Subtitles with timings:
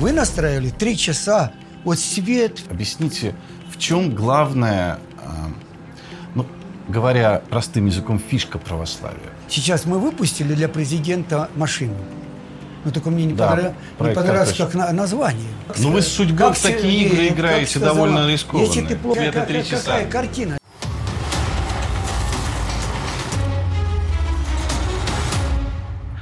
[0.00, 1.52] Вы настраивали три часа,
[1.84, 2.62] вот свет.
[2.70, 3.34] Объясните,
[3.70, 5.50] в чем главное, а,
[6.34, 6.46] ну,
[6.88, 9.18] говоря простым языком, фишка православия?
[9.46, 11.96] Сейчас мы выпустили для президента машину.
[12.82, 13.74] Но только мне не, Да, понрав-
[14.08, 15.50] не понравилось как на- название.
[15.76, 18.68] Ну, вы с судьбой Как в такие игры как играете довольно рискованные.
[18.68, 19.82] Если ты плохо, часа.
[19.84, 20.59] какая картина?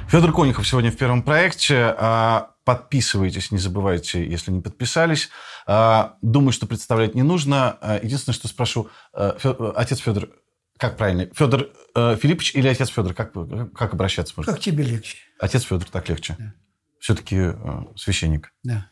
[0.09, 1.93] Федор Конюхов сегодня в первом проекте.
[1.97, 5.29] А, Подписывайтесь, не забывайте, если не подписались.
[5.67, 7.77] А, Думаю, что представлять не нужно.
[7.79, 10.29] А, Единственное, что спрошу, отец Федор,
[10.79, 11.27] как правильно?
[11.35, 13.13] Федор э, Филиппович или отец Федор?
[13.13, 13.33] Как,
[13.75, 14.53] как обращаться можно?
[14.53, 15.17] Как тебе легче?
[15.39, 16.37] Отец Федор, так легче.
[16.99, 17.53] Все-таки э,
[17.95, 18.51] священник.
[18.63, 18.87] Да.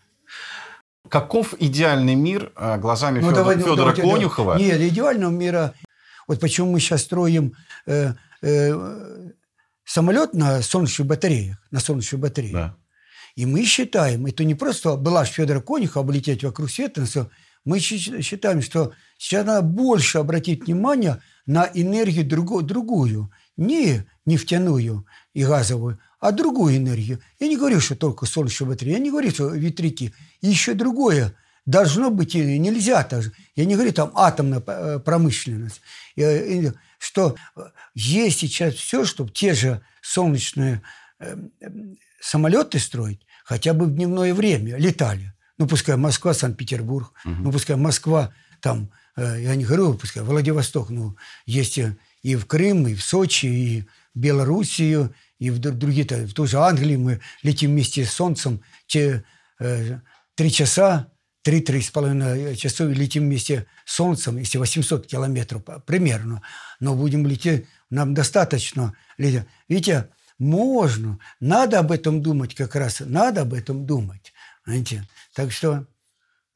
[1.09, 4.07] Каков идеальный мир э, глазами Ну, Федора, давай, ну, Федора давайте, да.
[4.09, 4.57] Конюхова?
[4.59, 5.73] Нет, идеального мира.
[6.27, 7.53] Вот почему мы сейчас строим
[7.85, 9.29] э, э,
[9.87, 12.53] самолет на солнечных батареях, на солнечных батареях.
[12.53, 12.77] Да.
[13.35, 17.29] И мы считаем, это не просто была Федора Конюха облететь вокруг света, но
[17.65, 25.45] мы считаем, что сейчас надо больше обратить внимание на энергию друго- другую, не нефтяную и
[25.45, 27.19] газовую, а другую энергию.
[27.39, 30.13] Я не говорю, что только солнечные батареи, я не говорю, что ветряки.
[30.41, 31.33] И еще другое
[31.65, 33.31] должно быть, нельзя даже.
[33.55, 35.81] Я не говорю там атомная э, промышленность.
[36.97, 37.61] Что э,
[37.93, 40.81] есть сейчас все, чтобы те же солнечные
[41.19, 41.35] э,
[42.21, 45.33] самолеты строить хотя бы в дневное время летали.
[45.57, 47.11] Ну, пускай Москва, Санкт-Петербург,
[47.43, 48.31] ну, пускай Москва,
[48.61, 51.79] там, э, я не говорю, пускай Владивосток, ну, есть
[52.23, 53.81] и- в Крым, и в Сочи, и
[54.13, 58.61] в Белоруссию, и в дру- другие, в ту же Англию мы летим вместе с Солнцем
[58.87, 59.23] те,
[60.35, 61.11] три часа,
[61.47, 66.41] три-три с половиной часов и летим вместе с Солнцем, если 800 километров примерно.
[66.81, 69.45] Но будем лететь, нам достаточно лететь.
[69.69, 70.09] Видите,
[70.39, 74.33] можно, надо об этом думать как раз, надо об этом думать.
[74.65, 75.07] Знаете?
[75.33, 75.85] Так что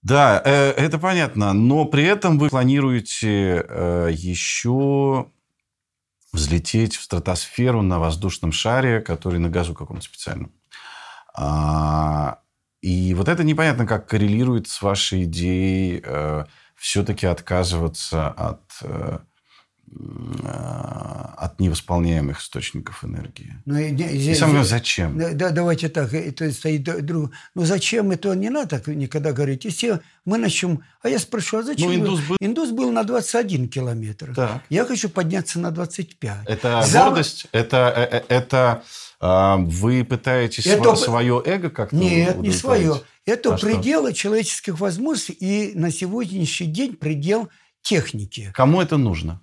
[0.01, 1.53] Да, э, это понятно.
[1.53, 5.27] Но при этом вы планируете э, еще
[6.33, 10.51] взлететь в стратосферу на воздушном шаре, который на газу каком-то специальном.
[12.81, 19.19] И вот это непонятно, как коррелирует с вашей идеей э, все-таки отказываться от, э,
[21.37, 23.55] от невосполняемых источников энергии.
[23.65, 25.17] Ну, и И здесь- самое главное, зачем?
[25.17, 27.31] Да, да, давайте так, это стоит друг.
[27.55, 29.65] Ну зачем это не надо так никогда говорить?
[29.65, 31.87] Если мы начнем, а я спрошу, а зачем?
[31.89, 34.33] Ну, индус был- Индус был на 21 километр.
[34.35, 34.63] Так.
[34.69, 36.45] Я хочу подняться на 25.
[36.47, 37.47] Это За- гордость?
[37.51, 38.83] Это, э, э, это
[39.19, 43.01] а, вы пытаетесь Это- свое эго как-то Нет, не свое.
[43.25, 43.67] Это А что?
[43.67, 47.49] пределы человеческих возможностей и на сегодняшний день предел
[47.83, 48.51] техники.
[48.55, 49.41] Кому это нужно?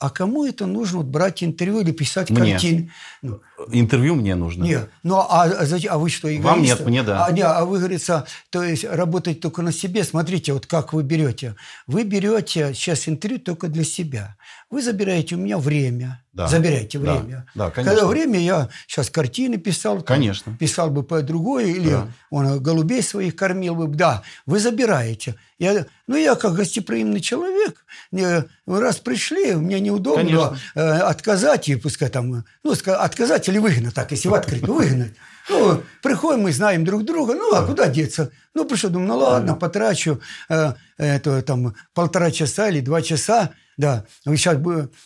[0.00, 2.52] А кому это нужно вот брать интервью или писать Мне.
[2.52, 2.90] картины?
[3.20, 4.64] Ну, Интервью мне нужно.
[4.64, 6.44] Нет, ну а, а а вы что, эгоист?
[6.44, 7.26] Вам нет, мне да.
[7.26, 10.04] А, не, а вы, говорится, то есть работать только на себе.
[10.04, 11.56] Смотрите, вот как вы берете.
[11.86, 14.36] Вы берете сейчас интервью только для себя.
[14.70, 16.22] Вы забираете у меня время.
[16.32, 16.46] Да.
[16.46, 17.14] Забираете Да.
[17.14, 17.46] время.
[17.56, 17.92] Да, конечно.
[17.92, 19.96] Когда время я сейчас картины писал.
[19.96, 20.56] там, Конечно.
[20.58, 22.06] Писал бы по другой, или Да.
[22.30, 23.88] он голубей своих кормил бы.
[23.88, 25.34] Да, вы забираете.
[25.58, 30.58] Я, ну, я как гостеприимный человек, не, раз пришли, мне неудобно Конечно.
[30.74, 35.12] э, отказать, и пускай там, ну, отказать или выгнать, так, если в открытую, выгнать.
[35.48, 38.30] Ну, приходим, мы знаем друг друга, ну, а куда деться?
[38.54, 44.04] Ну, пришел, думаю, ну, ладно, потрачу э, это, там, полтора часа или два часа, да,
[44.24, 44.58] вы сейчас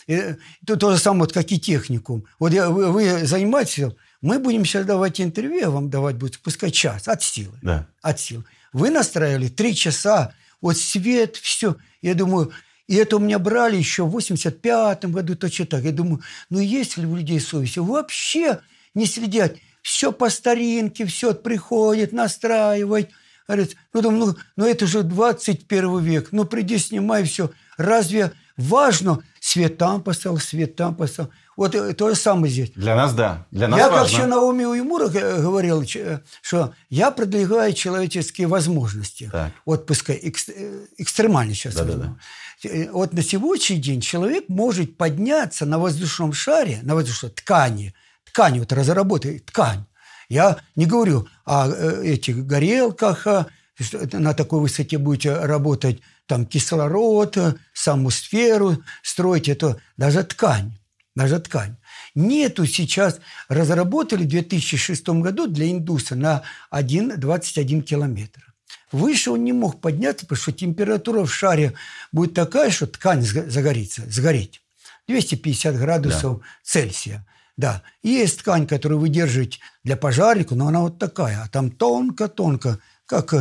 [0.09, 2.25] э, то, то же самое, вот, как и техникум.
[2.39, 6.71] Вот я, вы, вы занимаетесь, мы будем сейчас давать интервью, я вам давать будет, пускай
[6.71, 7.87] час, от силы Да.
[8.03, 8.45] от сил.
[8.73, 11.77] Вы настраивали три часа, вот свет, все.
[12.03, 12.51] Я думаю,
[12.87, 15.85] и это у меня брали еще в 85 году, точно так.
[15.85, 17.77] Я думаю, ну есть ли у людей совесть?
[17.79, 18.61] Вообще
[18.95, 19.55] не следят.
[19.83, 23.09] Все по старинке, все приходит, настраивать.
[23.47, 27.51] Говорит, ну, думаю, ну, ну это же 21 век, ну приди, снимай все.
[27.77, 29.23] Разве важно?
[29.41, 31.31] Свет там поставил, свет там поставил.
[31.57, 32.71] Вот э, то же самое здесь.
[32.75, 33.47] Для нас да.
[33.51, 34.17] Для нас Я как важно.
[34.17, 39.29] еще Наоми Уймура г- говорил, ч- что я продвигаю человеческие возможности.
[39.31, 39.53] Так.
[39.67, 41.75] Вот пускай экс- э, экстремально сейчас.
[41.75, 41.99] Да-да-да.
[41.99, 42.15] возьму.
[42.15, 42.19] Э,
[42.93, 47.95] Вот на сегодняшний день человек может подняться на воздушном шаре, на воздушной ткани,
[48.25, 49.85] ткань вот разработать, ткань.
[50.29, 53.47] Я не говорю о э, этих горелках, а,
[54.13, 60.73] на такой высоте будете работать, там кислород, э, саму сферу строить, это даже ткань
[61.15, 61.77] даже ткань.
[62.15, 68.54] Нету сейчас, разработали в 2006 году для индуса на 1, 21 километр.
[68.93, 71.75] Выше он не мог подняться, потому что температура в шаре
[72.13, 74.61] будет такая, что ткань загорится, сгореть.
[75.09, 77.27] 250 градусов Цельсия.
[77.57, 77.83] Да.
[78.03, 81.43] И есть ткань, которую вы держите для пожарника, но она вот такая.
[81.43, 83.35] А там тонко-тонко как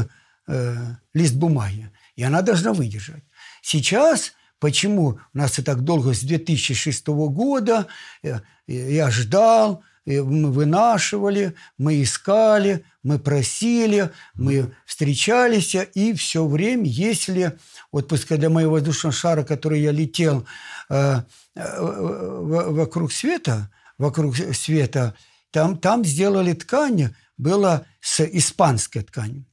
[0.48, 0.76] э,
[1.14, 1.90] лист бумаги.
[2.16, 3.24] И она должна выдержать.
[3.62, 4.34] Сейчас
[4.64, 7.88] Почему у нас и так долго, с 2006 года,
[8.24, 17.58] э, я ждал, мы вынашивали, мы искали, мы просили, мы встречались, и все время, если,
[17.92, 20.46] вот для моего воздушного шара, который я летел
[20.90, 21.22] э,
[21.56, 25.16] э, вокруг света, вокруг света,
[25.52, 29.46] там, там сделали ткань, была с испанской тканью.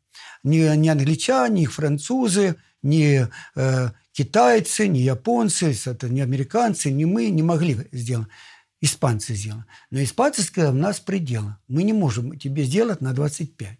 [0.42, 7.28] Не, не англичане, не французы, не э, китайцы, не японцы, это не американцы, не мы
[7.30, 8.28] не могли сделать.
[8.80, 9.64] Испанцы сделали.
[9.90, 11.54] Но испанцы сказали, у нас предел.
[11.68, 13.78] Мы не можем тебе сделать на 25.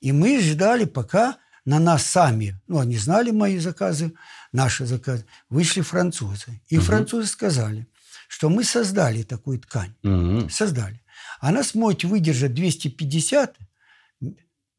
[0.00, 4.12] И мы ждали, пока на нас сами, ну, они знали мои заказы,
[4.50, 6.60] наши заказы, вышли французы.
[6.68, 6.84] И угу.
[6.84, 7.86] французы сказали,
[8.28, 9.94] что мы создали такую ткань.
[10.02, 10.48] Угу.
[10.48, 11.00] Создали.
[11.38, 13.56] Она сможет выдержать 250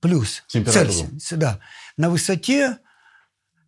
[0.02, 1.10] плюс Цельсия.
[1.38, 1.60] Да,
[1.96, 2.80] на высоте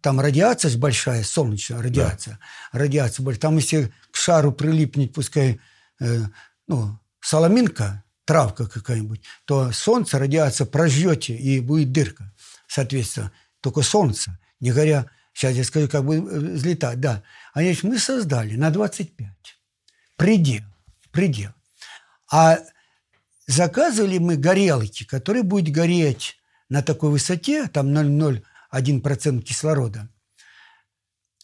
[0.01, 2.37] там радиация большая, солнечная радиация.
[2.71, 2.79] Да.
[2.79, 3.41] Радиация большая.
[3.41, 3.91] Там если
[4.25, 5.59] шару прилипнет, пускай,
[5.99, 6.21] э,
[6.67, 12.33] ну, соломинка, травка какая-нибудь, то солнце, радиация прожжете, и будет дырка.
[12.67, 13.31] Соответственно,
[13.61, 17.21] только солнце, не горя, сейчас я скажу, как бы э, взлетать, да.
[17.53, 19.29] А значит, мы создали на 25.
[20.15, 20.63] Предел.
[21.11, 21.51] Предел.
[22.31, 22.57] А
[23.45, 26.37] заказывали мы горелки, которые будут гореть
[26.67, 28.41] на такой высоте, там 0,0
[28.73, 30.09] 1% кислорода,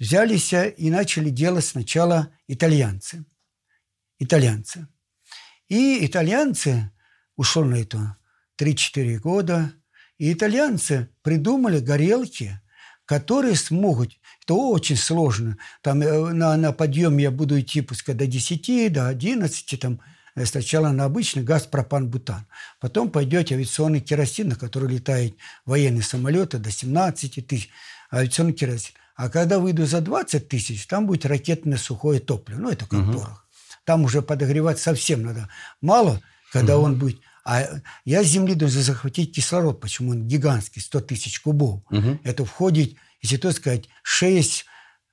[0.01, 3.23] взялись и начали делать сначала итальянцы.
[4.19, 4.87] Итальянцы.
[5.69, 6.91] И итальянцы,
[7.37, 8.17] ушел на это
[8.59, 9.71] 3-4 года,
[10.17, 12.59] и итальянцы придумали горелки,
[13.05, 14.11] которые смогут,
[14.43, 19.07] это очень сложно, там э, на, на подъем я буду идти пускай до 10, до
[19.07, 20.01] 11, там,
[20.35, 22.45] Э, сначала на обычный газ, пропан, бутан.
[22.79, 27.69] Потом пойдет авиационный керосин, на который летают военные самолеты до 17 тысяч.
[28.11, 28.93] Авиационный керосин.
[29.21, 32.57] А когда выйду за 20 тысяч, там будет ракетное сухое топливо.
[32.57, 33.19] Ну, это как угу.
[33.19, 33.45] порох.
[33.85, 35.47] Там уже подогревать совсем надо.
[35.79, 36.19] Мало,
[36.51, 36.87] когда угу.
[36.87, 37.19] он будет...
[37.45, 37.67] А
[38.03, 39.79] я с Земли должен захватить кислород.
[39.79, 41.83] Почему он гигантский, 100 тысяч кубов.
[41.91, 42.21] Угу.
[42.23, 44.65] Это входит, если то сказать, 6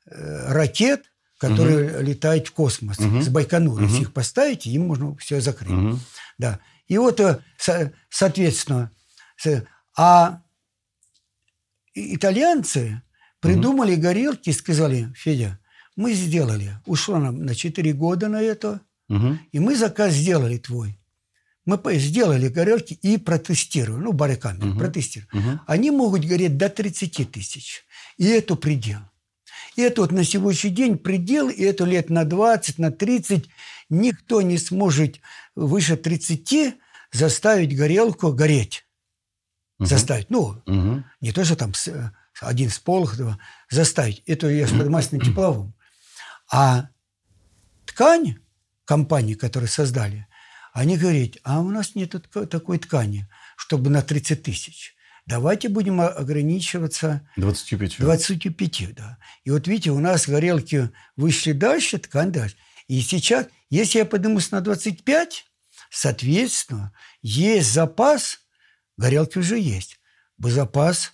[0.06, 1.04] э, ракет–
[1.38, 2.02] которые угу.
[2.02, 3.20] летают в космос угу.
[3.20, 3.82] с Байконура.
[3.82, 3.90] Угу.
[3.90, 5.70] Если их поставите, им можно все закрыть.
[5.70, 6.00] Угу.
[6.38, 6.60] Да.
[6.86, 7.42] И вот, э,
[8.08, 8.90] соответственно,
[9.96, 10.40] а
[11.94, 13.02] итальянцы
[13.40, 14.02] придумали угу.
[14.02, 15.58] горелки и сказали, Федя,
[15.96, 19.38] мы сделали, ушло нам на 4 года на это, угу.
[19.52, 20.98] и мы заказ сделали твой.
[21.64, 24.78] Мы сделали горелки и протестировали, ну, барикамеры, угу.
[24.78, 25.38] протестировали.
[25.38, 25.60] Угу.
[25.66, 27.84] Они могут гореть до 30 тысяч.
[28.16, 29.00] И это предел.
[29.76, 33.48] И это вот на сегодняшний день предел, и это лет на 20, на 30
[33.90, 35.20] никто не сможет
[35.54, 36.74] выше 30
[37.12, 38.86] заставить горелку гореть.
[39.78, 39.86] Угу.
[39.86, 40.30] Заставить.
[40.30, 41.04] Ну, угу.
[41.20, 41.72] не то, что там
[42.40, 43.38] один сполох, два,
[43.70, 44.22] заставить.
[44.26, 45.74] Это я поднимаюсь на тепловом.
[46.50, 46.88] А
[47.86, 48.38] ткань
[48.84, 50.26] компании, которые создали,
[50.72, 54.94] они говорят, а у нас нет такой ткани, чтобы на 30 тысяч.
[55.26, 57.98] Давайте будем ограничиваться 25.
[57.98, 59.18] 25, да.
[59.44, 62.56] И вот видите, у нас горелки вышли дальше, ткань дальше.
[62.86, 65.44] И сейчас, если я поднимусь на 25,
[65.90, 68.38] соответственно, есть запас,
[68.96, 70.00] горелки уже есть,
[70.38, 71.12] запас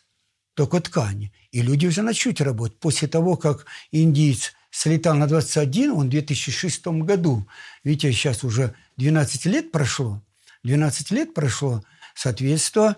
[0.54, 1.32] только ткани.
[1.50, 2.78] И люди уже начнут работать.
[2.78, 7.46] После того, как индиец слетал на 21, он в 2006 году,
[7.82, 10.22] видите, сейчас уже 12 лет прошло,
[10.62, 12.96] 12 лет прошло, соответственно,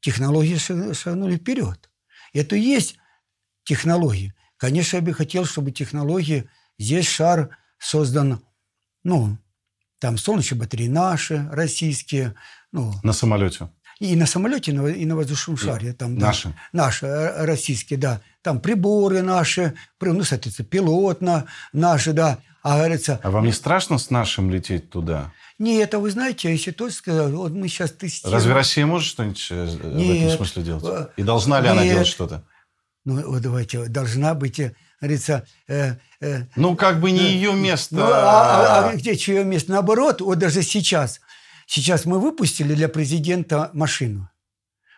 [0.00, 0.56] технологии
[0.92, 1.90] шагнули вперед.
[2.32, 2.98] Это и есть
[3.64, 4.34] технологии.
[4.56, 6.48] Конечно, я бы хотел, чтобы технологии...
[6.78, 8.42] Здесь шар создан,
[9.02, 9.38] ну,
[9.98, 12.34] там солнечные батареи наши, российские.
[12.70, 13.70] Ну, на самолете.
[13.98, 15.92] И на самолете, и на воздушном шаре.
[15.94, 16.48] Там, наши.
[16.48, 18.20] Да, наши, э, российские, да.
[18.42, 22.38] Там приборы наши, ну, соответственно, пилот на, наши, да.
[22.62, 25.32] А, говорится, а вам не страшно с нашим лететь туда?
[25.58, 28.34] Нет, а вы знаете, если то сказал, вот мы сейчас тестируем.
[28.34, 30.84] Разве Россия может что-нибудь э, в этом смысле делать?
[30.84, 31.72] Э, И должна ли Нет.
[31.72, 32.44] она делать что-то?
[33.04, 35.46] Ну, вот давайте, должна быть, э, говорится...
[35.68, 37.94] Э, э, ну, как бы не э, ее место.
[37.94, 39.70] Ну, а, а, а где чье место?
[39.70, 41.20] Наоборот, вот даже сейчас.
[41.66, 44.30] Сейчас мы выпустили для президента машину.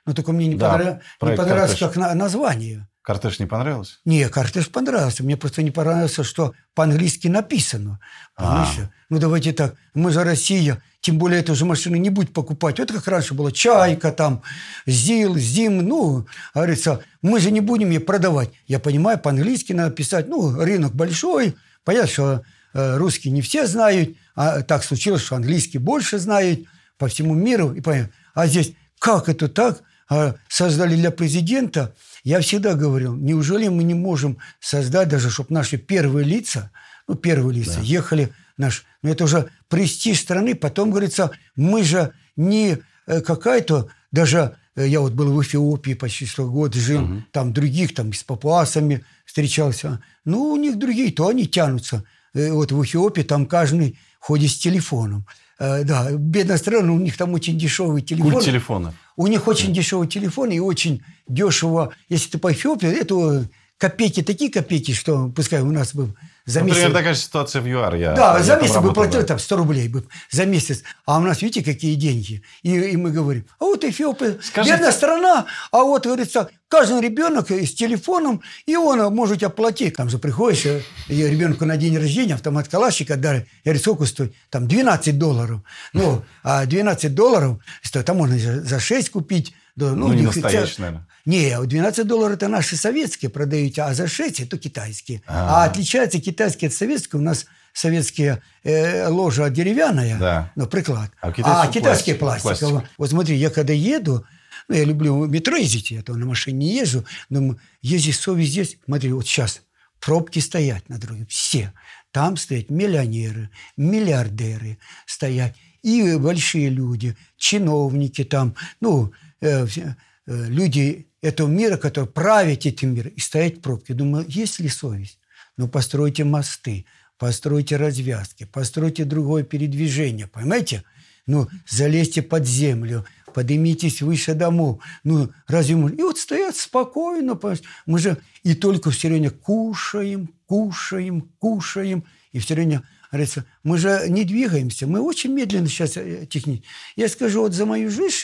[0.07, 0.97] Но только мне не, да, понрав...
[1.23, 2.89] не понравилось как на, название.
[3.03, 4.01] Кортеж не понравилось?
[4.05, 5.25] Не, кортеж понравился.
[5.25, 8.01] Мне просто не понравилось, что по-английски написано.
[8.37, 8.69] Понимаешь?
[8.79, 8.91] А.
[9.09, 9.77] Ну, давайте так.
[9.95, 10.83] Мы же Россия.
[11.01, 12.79] Тем более, эту же машину не будет покупать.
[12.79, 13.51] Вот как раньше было.
[13.51, 14.43] Чайка там,
[14.85, 15.89] ЗИЛ, ЗИМ.
[15.89, 18.51] Ну, говорится, мы же не будем ее продавать.
[18.67, 20.29] Я понимаю, по-английски надо писать.
[20.29, 21.57] Ну, рынок большой.
[21.85, 22.43] Понятно, что
[22.75, 24.17] э, русские не все знают.
[24.35, 26.61] А так случилось, что английский больше знают
[26.97, 27.73] по всему миру.
[27.73, 28.13] И понятно.
[28.35, 29.83] А здесь как это так?
[30.11, 31.95] А, создали для президента.
[32.25, 36.71] Я всегда говорил, неужели мы не можем создать даже, чтобы наши первые лица,
[37.07, 37.83] ну, первые лица, да.
[37.83, 38.85] ехали наш...
[39.03, 40.55] Ну, это уже престиж страны.
[40.55, 44.57] Потом, говорится, мы же не э, какая-то даже...
[44.77, 47.25] Э, я вот был в Эфиопии почти что год, жил, угу.
[47.31, 50.03] там других, там с папуасами встречался.
[50.25, 52.05] Ну, у них другие, то они тянутся.
[52.39, 55.27] Э, вот в Эфиопии там каждый ходит с телефоном.
[55.61, 58.31] Да, бедная страна, у них там очень дешевый телефон.
[58.31, 58.95] Культ телефона.
[59.17, 61.93] У них очень дешевый телефон и очень дешево.
[62.09, 66.77] Если ты по Эфиопии, это копейки, такие копейки, что пускай у нас бы за месяц...
[66.77, 67.95] Например, такая же ситуация в ЮАР.
[67.95, 70.83] Я, да, я за месяц бы платил там 100 рублей бы за месяц.
[71.07, 72.43] А у нас, видите, какие деньги.
[72.63, 74.75] И, и мы говорим, а вот Эфиопия, Скажите...
[74.75, 79.95] бедная страна, а вот, говорится, каждый ребенок с телефоном, и он может оплатить.
[79.95, 83.47] Там же приходишь, э, ребенку на день рождения автомат Калашника дарит.
[83.65, 84.35] Я говорю, сколько стоит?
[84.51, 85.61] Там 12 долларов.
[85.93, 89.55] Ну, а 12 долларов, стоит, там можно за 6 купить.
[89.77, 91.08] ну, ну не настоящий, наверное.
[91.29, 95.21] Не, 12 долларов это наши советские продаете, а за 6 это китайские.
[95.27, 97.17] А, -а, отличается китайские от советских.
[97.17, 97.45] У нас
[97.75, 100.53] советские э, ложа деревянная, да.
[100.57, 101.11] но приклад.
[101.21, 102.59] А, а китайские пластик.
[102.59, 102.89] пластик.
[102.97, 104.25] Вот смотри, я когда еду,
[104.69, 108.79] ну, я люблю метро ездить, я то на машине не езжу, но ездить совесть здесь,
[108.87, 109.61] смотри, вот сейчас
[110.01, 111.75] пробки стоят на дороге, все.
[112.11, 119.95] Там стоят миллионеры, миллиардеры стоят, и большие люди, чиновники там, ну, э, э,
[120.27, 123.95] люди этого мира, который править этим миром, и стоять в пробке.
[123.95, 125.19] Думаю, есть ли совесть?
[125.57, 126.87] Ну, постройте мосты,
[127.19, 130.85] постройте развязки, постройте другое передвижение, понимаете?
[131.27, 134.83] Ну, залезьте под землю, поднимитесь выше домов.
[135.05, 135.91] Ну, разве мы...
[135.91, 137.39] И вот стоят спокойно.
[137.87, 142.05] Мы же и только все время кушаем, кушаем, кушаем.
[142.33, 144.87] И все время говорится, мы же не двигаемся.
[144.87, 146.67] Мы очень медленно сейчас э, технически.
[146.97, 148.15] Я скажу, вот за мою жизнь,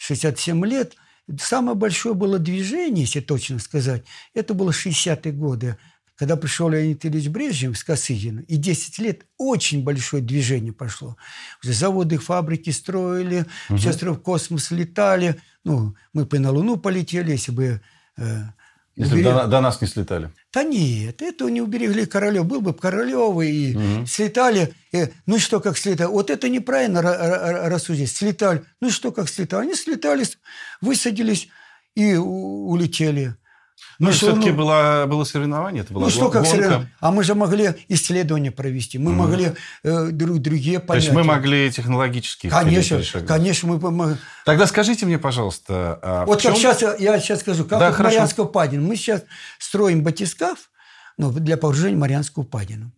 [0.00, 0.94] 65-67 лет–
[1.40, 5.76] Самое большое было движение, если точно сказать, это было 60-е годы,
[6.16, 11.16] когда пришел Леонид Ильич Брежнев с Косыгина, и 10 лет очень большое движение пошло.
[11.62, 13.78] Заводы, фабрики строили, угу.
[13.78, 15.40] все в космос летали.
[15.64, 17.80] Ну, мы бы на Луну полетели, если бы
[18.16, 18.42] э,
[18.96, 19.34] если уберег...
[19.34, 20.30] до, до нас не слетали.
[20.52, 22.46] Да нет, это не уберегли Королев.
[22.46, 24.06] Был бы Королев, и угу.
[24.06, 24.74] слетали.
[24.92, 26.08] И, ну что, как слетали?
[26.08, 28.10] Вот это неправильно рассудить.
[28.10, 28.64] Слетали.
[28.80, 29.66] Ну что, как слетали?
[29.66, 30.24] Они слетали,
[30.80, 31.48] высадились
[31.94, 33.36] и улетели.
[33.98, 36.92] Ну, ну все-таки ну, было, было соревнование, это была Ну, что как соревнование?
[37.00, 39.14] А мы же могли исследования провести, мы mm.
[39.14, 39.52] могли
[39.84, 41.08] э, друг, другие понятия.
[41.08, 43.68] То есть мы могли технологически Конечно, конечно.
[43.68, 44.18] Мы, мы...
[44.44, 46.74] Тогда скажите мне, пожалуйста, а Вот как чем...
[46.74, 48.86] сейчас, я сейчас скажу, как да, вот Марианского падину.
[48.86, 49.22] Мы сейчас
[49.58, 50.70] строим батискаф
[51.16, 52.92] ну, для погружения Марианского падину.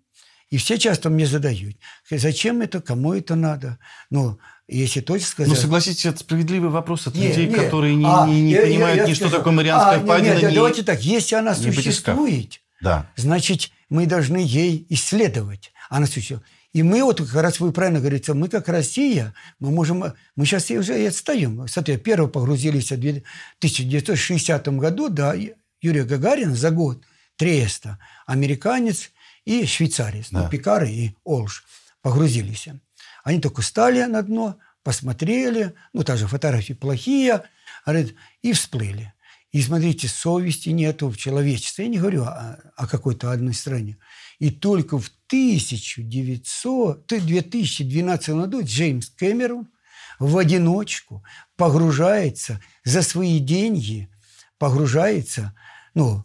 [0.51, 1.77] И все часто мне задают,
[2.11, 3.79] зачем это, кому это надо.
[4.11, 4.39] Ну,
[4.69, 5.51] если точно сказать...
[5.51, 7.65] Ну, согласитесь, это справедливый вопрос от нет, людей, нет.
[7.65, 10.01] которые не, а, не, не я, понимают я, я ни скажу, что такое Марианская а,
[10.01, 13.11] впадина, нет, нет, ни, Давайте так, если она существует, да.
[13.17, 15.73] значит, мы должны ей исследовать.
[15.89, 16.43] Она существует.
[16.75, 20.05] И мы вот как раз, вы правильно говорите, мы как Россия, мы можем,
[20.37, 21.67] мы сейчас уже и отстаем.
[21.67, 25.35] Смотри, первые погрузились в 1960 году, да,
[25.81, 27.03] Юрий Гагарин за год,
[27.37, 29.11] Треста, американец
[29.47, 30.43] и швейцарец, да.
[30.43, 31.65] ну, Пикары и Олш
[32.03, 32.69] погрузились.
[33.29, 37.43] Они только стали на дно, посмотрели, ну, та же фотографии плохие,
[37.85, 39.13] говорит, и всплыли.
[39.53, 41.85] И смотрите, совести нету в человечестве.
[41.85, 43.99] Я не говорю о, о какой-то одной стране.
[44.39, 49.69] И только в 1900, 2012 году Джеймс Кэмерон
[50.19, 51.23] в одиночку
[51.57, 54.09] погружается за свои деньги,
[54.57, 55.55] погружается,
[55.93, 56.25] ну,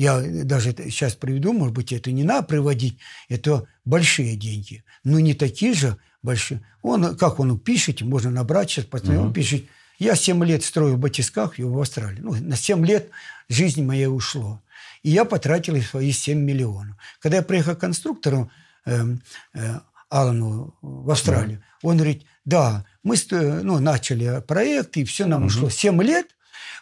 [0.00, 2.96] я даже сейчас приведу, может быть, это не надо приводить,
[3.28, 6.62] это большие деньги, но не такие же большие.
[6.80, 9.26] Он, как он пишет, можно набрать сейчас, посмотреть, угу.
[9.26, 9.66] он пишет,
[9.98, 12.20] я 7 лет строил в батисках в Австралии.
[12.22, 13.10] Ну, на 7 лет
[13.50, 14.62] жизни моей ушло.
[15.02, 16.96] И я потратил свои 7 миллионов.
[17.18, 18.50] Когда я приехал к конструктору
[18.86, 19.04] э,
[19.52, 21.88] э, Алану в Австралию, да.
[21.88, 25.48] он говорит, да, мы ну, начали проект, и все нам угу.
[25.48, 26.26] ушло 7 лет,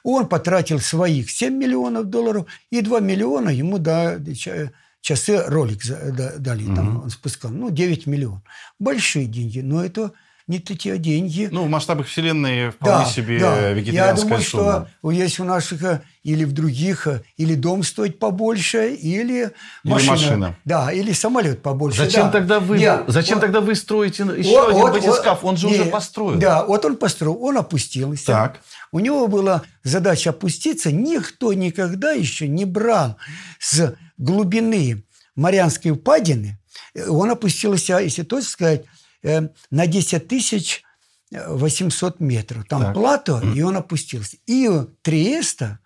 [0.02, 4.34] он потратил своих 7 миллионов долларов, и 2 миллиона ему дали
[5.00, 5.82] часы ролик
[6.38, 6.74] дали, угу.
[6.74, 8.42] там он спускал, ну, 9 миллионов.
[8.78, 10.12] Большие деньги, но это
[10.48, 11.48] не те деньги.
[11.52, 13.70] Ну, в масштабах Вселенной вполне да, себе да.
[13.70, 14.88] вегетарианская Я думаю, сумма.
[15.00, 19.52] что есть у наших э, или в других, э, или дом стоит побольше, или
[19.84, 20.00] машина.
[20.00, 20.56] Или машина.
[20.64, 21.98] Да, или самолет побольше.
[21.98, 22.30] Зачем, да.
[22.30, 25.44] тогда, вы, Нет, зачем вот, тогда вы строите еще вот, один вот, батискаф?
[25.44, 26.38] Он же не, уже построен.
[26.38, 28.26] Да, вот он построил, он опустился.
[28.26, 28.60] Так.
[28.90, 30.90] У него была задача опуститься.
[30.90, 33.18] Никто никогда еще не брал
[33.58, 35.04] с глубины
[35.36, 36.58] Марианской впадины.
[37.06, 40.82] Он опустился, если точно сказать, Э, на 10 тысяч
[41.30, 42.64] 800 метров.
[42.68, 42.94] Там Так.
[42.94, 44.36] плато, и он опустился.
[44.46, 44.68] И
[45.02, 45.78] Триеста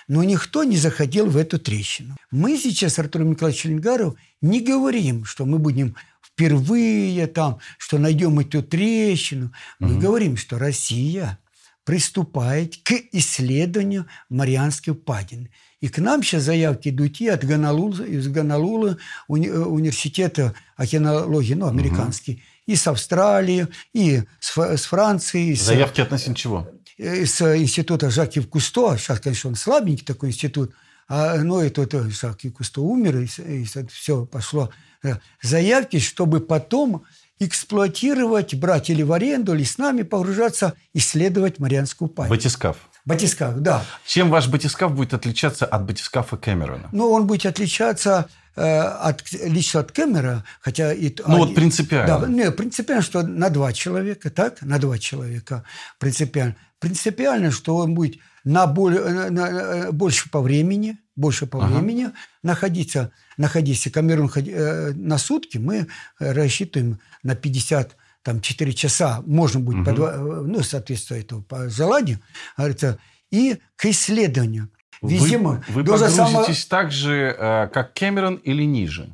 [0.07, 2.15] Но никто не заходил в эту трещину.
[2.31, 5.95] Мы сейчас, Артур Николаевич Ленгаров, не говорим, что мы будем
[6.25, 9.51] впервые там, что найдем эту трещину.
[9.79, 11.37] Мы говорим, что Россия
[11.83, 15.49] приступает к исследованию Марианской впадины.
[15.81, 21.55] И к нам сейчас заявки идут и от Гонолулы, из Гонолулы уни- э, университета океанологии,
[21.55, 25.49] ну, американский, и с Австралии, и с, с Франции.
[25.49, 26.67] и с- Заявки относительно чего?
[27.01, 30.73] Э, с института Жаки Кусто, сейчас, конечно, он слабенький такой институт,
[31.07, 34.69] а, но это, это Жаки Кусто умер, и, все пошло.
[35.03, 37.03] э, Заявки, чтобы потом
[37.39, 42.29] эксплуатировать, брать или в аренду, или с нами погружаться, исследовать Марианскую память.
[42.29, 42.77] Батискаф.
[43.03, 43.83] Батискаф, да.
[44.05, 46.89] Чем ваш батискаф будет отличаться от батискафа Кэмерона?
[46.91, 50.93] Но он будет отличаться э, от, лично от Кэмера, хотя...
[50.93, 52.19] И, Ну, вот принципиально.
[52.19, 54.61] Да, не, принципиально, что на два человека, так?
[54.61, 55.63] На два человека
[55.99, 56.55] принципиально.
[56.79, 61.75] Принципиально, что он будет на, боль, на- на- больше по времени, больше по Ага.
[61.75, 62.09] времени
[62.43, 63.89] находиться, находиться.
[63.91, 65.87] Камерун э, на сутки мы
[66.19, 71.41] э, рассчитываем на 50 там 4 часа можно будет, по два- э, ну, соответственно, этому
[71.43, 72.19] по желанию,
[72.57, 72.97] говорится,
[73.31, 74.69] и к исследованию.
[75.01, 79.09] Везде вы мы- вы доза само- погрузитесь так же, э, как Кэмерон или ниже?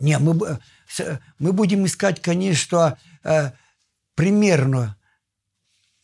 [0.00, 3.50] Не, мы, б- с- мы будем искать, конечно, э,
[4.14, 4.96] примерно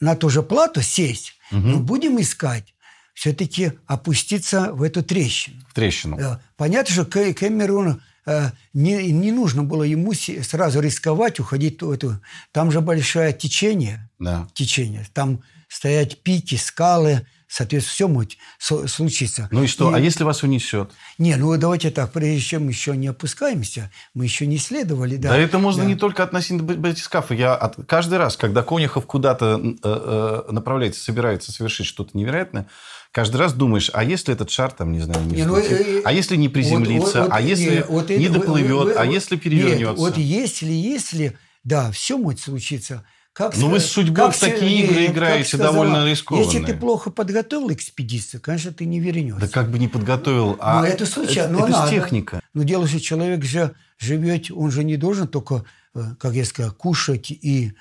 [0.00, 2.74] на ту же плату сесть, но будем искать
[3.14, 5.60] все-таки опуститься в эту трещину.
[5.68, 6.18] В трещину.
[6.18, 11.90] Э, Понятно, что Кэ- Кэмерону э, не, не нужно было ему сразу рисковать, уходить в
[11.90, 12.20] эту...
[12.52, 14.46] Там же большое течение, Да.
[14.54, 15.06] течение.
[15.12, 19.48] Там стоять пики, скалы, соответственно, все может случиться.
[19.50, 19.90] Ну и что?
[19.90, 20.92] И- А если вас унесет?
[21.18, 25.16] Не, ну давайте так, прежде чем еще не опускаемся, мы еще не исследовали.
[25.16, 25.88] Да, Да, это можно да.
[25.88, 27.34] не только относительно батискафа.
[27.34, 32.68] Я от- каждый раз, когда Конюхов куда-то э, э, направляется, собирается совершить что-то невероятное,
[33.10, 35.72] каждый раз думаешь, а если этот шар там, не знаю, не Не, ну, взлетит?
[35.86, 38.70] э, э, а если не приземлится, Вот- вот- а если не, вот не это- доплывет,
[38.70, 39.94] вы- вы- а если Нет, перевернется?
[40.00, 43.04] вот если, если, да, все может случиться.
[43.32, 46.52] Как Ну, вы с судьбой как в такие игры играете сказала, довольно рискованные.
[46.52, 49.40] Если ты плохо подготовил экспедицию, конечно, ты не вернешься.
[49.40, 52.42] Да как бы не подготовил, а Ну, это случайно, это, но это техника.
[52.54, 55.64] Но дело же, человек же живет, он же не должен только,
[55.94, 57.72] э, как я сказал, кушать и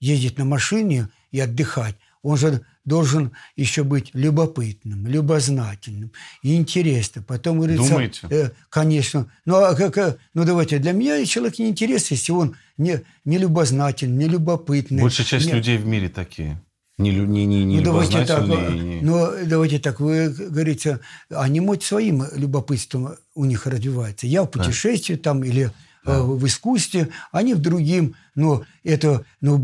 [0.00, 1.96] ездить на машине и отдыхать.
[2.22, 7.24] Он же должен еще быть любопытным, любознательным интересным.
[7.24, 8.26] Потом говорится, Думаете?
[8.28, 9.30] э, конечно.
[9.46, 13.38] Ну, а как, э, ну, давайте, для меня человек не интересен, если он не, не
[13.38, 15.02] любознательный, не любопытный.
[15.02, 16.60] Большая часть не- людей в мире такие.
[16.96, 21.58] Не, не, не, не ну, давайте так, любознательные, не- ну, давайте так, вы говорите, они,
[21.60, 24.28] может, своим любопытством у них развивается.
[24.28, 25.72] Я в путешествии там или
[26.06, 28.14] э, в искусстве, они в другим.
[28.36, 29.56] Но это, но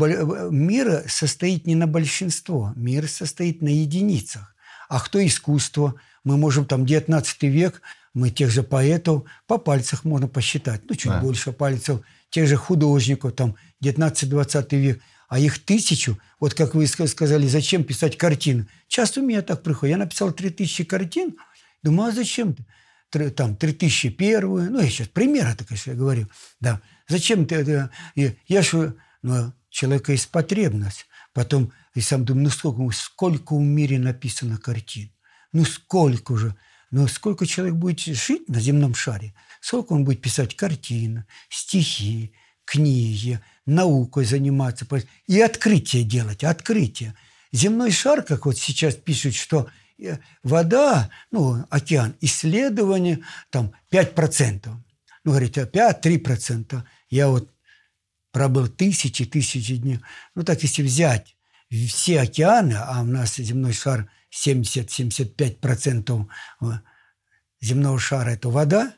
[0.49, 4.53] мир состоит не на большинство, мир состоит на единицах.
[4.89, 5.95] А кто искусство?
[6.25, 7.81] Мы можем там 19 век,
[8.13, 11.21] мы тех же поэтов по пальцах можно посчитать, ну, чуть Да.
[11.21, 16.17] больше пальцев, тех же художников, там, 19-20 век, а их тысячу.
[16.39, 18.67] Вот как вы ска- сказали, зачем писать картины?
[18.87, 19.91] Часто у меня так приходит.
[19.91, 21.37] Я написал 3000 картин,
[21.83, 23.29] думаю, а зачем ты?
[23.31, 26.27] Там 3001, ну, я сейчас примеры, так я говорю.
[26.59, 26.81] Да.
[27.07, 27.91] Зачем ты это?
[28.47, 31.05] Я же, ну, человека есть потребность.
[31.33, 35.11] Потом, и сам думаю, ну, сколько, сколько в мире написано картин?
[35.51, 36.55] Ну, сколько же?
[36.89, 42.33] Но сколько человек будет жить на земном шаре, сколько он будет писать картины, стихи,
[42.65, 44.85] книги, наукой заниматься
[45.27, 47.15] и открытие делать, открытие.
[47.53, 49.69] Земной шар, как вот сейчас пишут, что
[49.99, 54.67] э, вода, ну, океан, исследование, там, 5%.
[55.23, 56.83] Ну, говорите, 5-3%.
[57.09, 57.49] Я вот
[58.31, 59.99] пробыл тысячи, тысячи дней.
[60.33, 61.37] Ну, так если взять
[61.69, 66.27] все океаны, а у нас земной шар 70-75%
[67.61, 68.93] земного шара– это вода,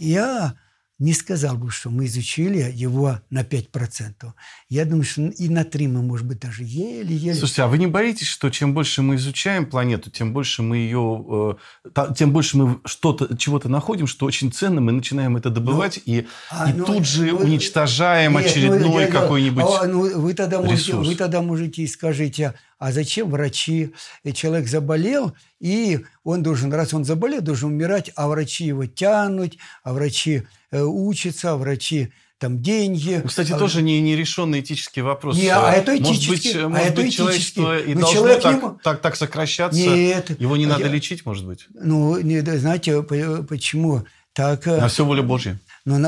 [0.00, 0.54] я
[1.00, 4.34] не сказал бы, что мы изучили его на 5%.
[4.68, 7.34] Я думаю, что и на 3 мы, может быть, даже еле-еле...
[7.34, 11.56] Слушайте, а вы не боитесь, что чем больше мы изучаем планету, тем больше мы ее,
[11.96, 16.26] э, тем больше мы что-то, чего-то находим, что очень ценно, мы начинаем это добывать и,
[16.50, 20.20] А, и ну, тут же ну, уничтожаем Нет, ну, очередной я- я- какой-нибудь а, ну,
[20.20, 21.08] вы, тогда можете, ресурс.
[21.08, 23.92] вы тогда можете и скажите, а зачем врачи?
[24.24, 29.52] И человек заболел, и он должен, раз он заболел, должен умирать, а врачи его тянут,
[29.84, 33.20] а врачи э, учатся, а врачи там деньги.
[33.22, 33.58] Ну, Кстати, а...
[33.58, 35.36] тоже не нерешенный этический вопрос.
[35.36, 36.30] Не, а это этический.
[36.30, 38.78] Может быть, а может это быть человечество и Но должно человек так, не...
[38.82, 39.78] так, так сокращаться.
[39.78, 40.40] Нет.
[40.40, 40.88] Его не надо Я...
[40.88, 41.66] лечить, может быть?
[41.74, 44.06] Ну, не, знаете, почему?
[44.32, 45.60] Так, На все воля Божья.
[45.84, 45.98] Но,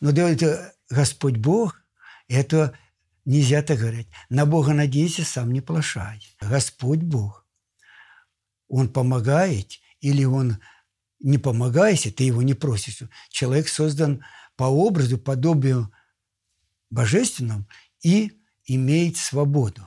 [0.00, 1.82] но это Господь Бог,
[2.28, 2.72] это
[3.30, 4.08] нельзя так говорить.
[4.28, 6.20] На Бога надейся, сам не плашай.
[6.40, 7.46] Господь Бог.
[8.68, 10.58] Он помогает или Он
[11.20, 13.02] не помогает, ты его не просишь.
[13.28, 14.24] Человек создан
[14.56, 15.92] по образу, подобию
[16.90, 17.66] божественному
[18.02, 18.32] и
[18.64, 19.86] имеет свободу.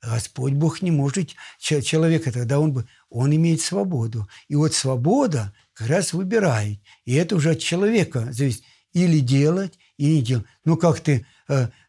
[0.00, 4.28] Господь Бог не может человека, тогда он, он имеет свободу.
[4.46, 6.78] И вот свобода как раз выбирает.
[7.04, 8.62] И это уже от человека зависит.
[8.92, 10.46] Или делать, или не делать.
[10.64, 11.26] Ну, как ты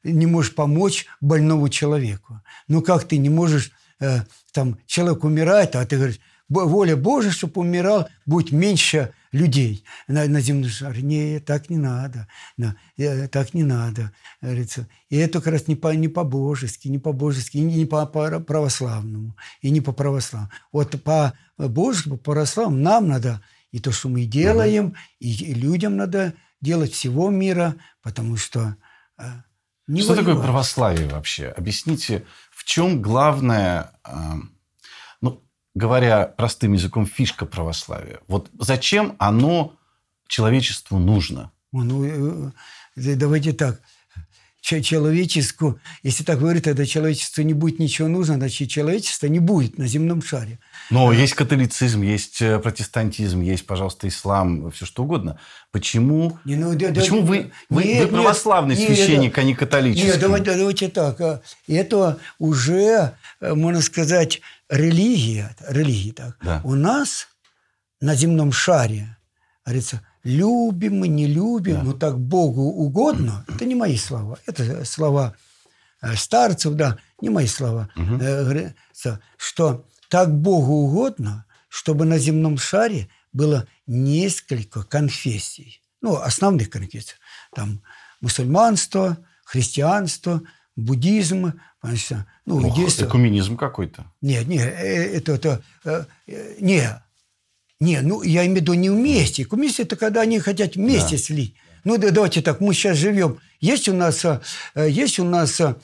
[0.03, 2.41] не можешь помочь больному человеку?
[2.67, 6.19] Ну, как ты не можешь, э, там, человек умирает, а ты говоришь,
[6.49, 11.01] воля Божия, чтобы умирал, будет меньше людей на, на земном шаре.
[11.01, 12.27] Не, так не надо.
[12.57, 14.11] На, э, так не надо.
[14.41, 14.87] Говорится.
[15.09, 19.69] И это как раз не, по, не по-божески, не по-божески, и не по православному, и
[19.69, 20.51] не по православному.
[20.71, 23.41] Вот по божески, по православному нам надо
[23.71, 28.75] и то, что мы делаем, и, и людям надо делать всего мира, потому что
[29.17, 29.23] э,
[29.89, 30.27] не Что воевать.
[30.27, 31.47] такое православие вообще?
[31.49, 33.91] Объясните, в чем главное...
[34.05, 34.35] Э,
[35.75, 38.19] говоря простым языком, фишка православия.
[38.27, 39.75] Вот зачем оно
[40.27, 41.51] человечеству нужно?
[41.71, 42.51] Ну, э,
[42.97, 43.81] э, давайте так.
[44.61, 49.87] Человеческому, если так говорить, тогда человечеству не будет ничего нужно, значит, человечества не будет на
[49.87, 50.59] земном шаре.
[50.89, 55.39] Но есть католицизм, есть э, протестантизм, есть, пожалуйста, ислам, все что угодно.
[55.71, 59.43] Почему, не, ну, да, почему да, вы, вы, нет, вы православный нет, священник, нет, а
[59.43, 60.07] не католический?
[60.07, 61.21] Нет, давайте, давайте так.
[61.21, 66.61] А, это уже, можно сказать, религия, религия так, да.
[66.63, 67.27] у нас
[68.01, 69.17] на земном шаре,
[69.65, 71.83] говорится, любим мы, не любим, да.
[71.83, 75.35] но так Богу угодно, это не мои слова, это слова
[76.01, 78.21] э, старцев, да, не мои слова, угу.
[79.37, 87.15] что так Богу угодно, чтобы на земном шаре было несколько конфессий, ну, основных конфессий,
[87.53, 87.81] там
[88.21, 90.41] мусульманство, христианство,
[90.75, 91.53] буддизм,
[92.45, 93.01] ну, Ох, есть...
[93.01, 94.05] Экуменизм какой-то.
[94.21, 96.07] Нет, нет, э, это, это, это
[96.59, 97.01] не,
[97.79, 99.43] не, ну, я имею в виду не вместе.
[99.43, 101.21] Экуменизм– это когда они хотят вместе да.
[101.21, 101.55] слить.
[101.85, 103.39] Ну, да, давайте так, мы сейчас живем.
[103.61, 104.39] Есть у нас, э,
[104.89, 105.75] есть у нас э,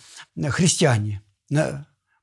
[0.50, 1.22] христиане,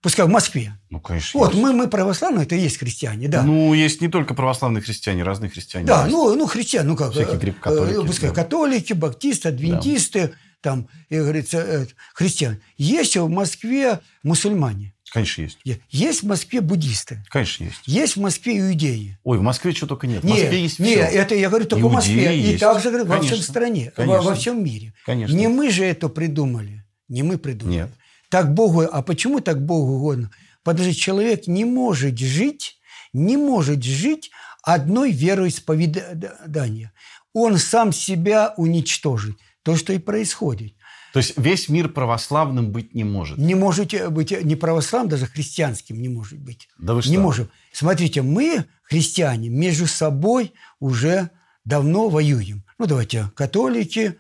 [0.02, 0.78] пускай в Москве.
[0.90, 1.40] Ну, конечно.
[1.40, 3.42] Вот, мы, мы православные, это и есть христиане, да.
[3.42, 5.86] Ну, есть не только православные христиане, разные христиане.
[5.86, 7.12] Да, ну, ну, христиане, ну как.
[7.12, 8.06] Всякие грек-католики.
[8.06, 8.34] Пускай да.
[8.34, 12.62] католики, баптисты, адвентисты, да там, и говорится, э, христиан.
[12.78, 14.94] Есть в Москве мусульмане.
[15.12, 15.58] Конечно, есть.
[15.90, 17.22] Есть в Москве буддисты.
[17.28, 17.82] Конечно, есть.
[17.84, 19.18] Есть в Москве иудеи.
[19.24, 20.22] Ой, в Москве что только нет.
[20.22, 20.84] В Москве нет, есть все.
[20.84, 22.34] Нет, это я говорю только в Москве.
[22.34, 22.54] Есть.
[22.54, 24.94] И также говорю, во всем стране, во, во всем мире.
[25.04, 25.36] Конечно.
[25.36, 26.86] Не мы же это придумали.
[27.08, 27.76] Не мы придумали.
[27.76, 27.90] Нет.
[28.30, 30.30] Так Богу, а почему так Богу угодно?
[30.62, 32.78] Потому что человек не может жить,
[33.12, 34.30] не может жить
[34.62, 36.92] одной вероисповедания.
[37.34, 39.36] Он сам себя уничтожит.
[39.62, 40.72] То, что и происходит.
[41.12, 43.36] То есть весь мир православным быть не может?
[43.36, 46.68] Не можете быть не православным, даже христианским не может быть.
[46.78, 47.10] Да вы что?
[47.10, 47.50] Не можем.
[47.72, 51.30] Смотрите, мы, христиане, между собой уже
[51.64, 52.64] давно воюем.
[52.78, 54.16] Ну, давайте, католики,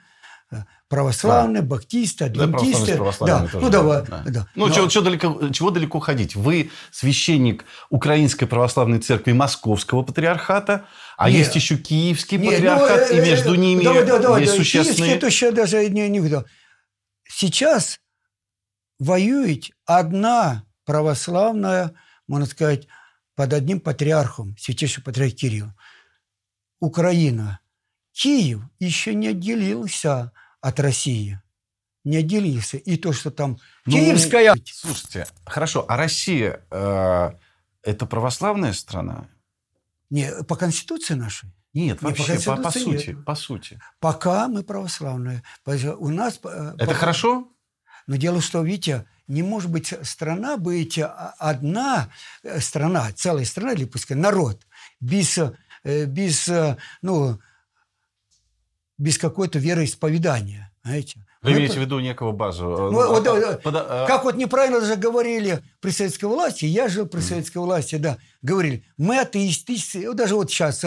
[0.50, 0.56] э,
[0.88, 1.68] православные, да.
[1.68, 2.98] баптисты, адвентисты.
[2.98, 3.48] Да, да.
[3.54, 4.04] ну давай.
[4.06, 4.22] Да.
[4.26, 4.48] Да.
[4.54, 4.74] Ну, Но...
[4.74, 6.36] чего, чего, далеко, чего далеко ходить?
[6.36, 10.84] Вы священник Украинской православной церкви Московского патриархата,
[11.16, 11.38] а нет.
[11.38, 14.96] есть еще Киевский нет, патриархат, ну, и между ними давай, давай, давай, есть существенные...
[14.96, 16.20] Киевский это еще даже не, не
[17.34, 18.00] Сейчас
[18.98, 21.94] воюет одна православная,
[22.26, 22.86] можно сказать,
[23.34, 25.72] под одним патриархом, святейший патриарх Кирилл.
[26.78, 27.60] Украина.
[28.12, 31.40] Киев еще не отделился от России.
[32.04, 32.76] Не отделился.
[32.76, 34.54] И то, что там ну, Киевская...
[34.66, 37.30] Слушайте, хорошо, а Россия э,
[37.82, 39.28] это православная страна?
[40.10, 41.50] Не, по Конституции нашей?
[41.74, 43.24] Нет, вообще, по, по, по сути, нет.
[43.24, 43.80] по сути.
[43.98, 45.42] Пока мы православные.
[45.64, 46.38] У нас...
[46.44, 46.94] Э, Это по...
[46.94, 47.48] хорошо?
[48.06, 52.10] Но дело в том, видите, не может быть страна быть а, одна
[52.42, 54.66] э, страна, целая страна, или пускай народ,
[55.00, 56.50] без, э, без,
[57.00, 57.38] ну,
[58.98, 60.72] без какой-то вероисповедания.
[60.84, 61.24] Знаете?
[61.42, 61.56] Вы мы...
[61.58, 62.64] имеете в виду некого базу?
[62.64, 63.74] Ну, ну, вот, а, под...
[63.76, 68.18] А, как вот неправильно даже говорили при советской власти, я жил при советской власти, да,
[68.42, 70.84] говорили, мы атеистические, даже вот сейчас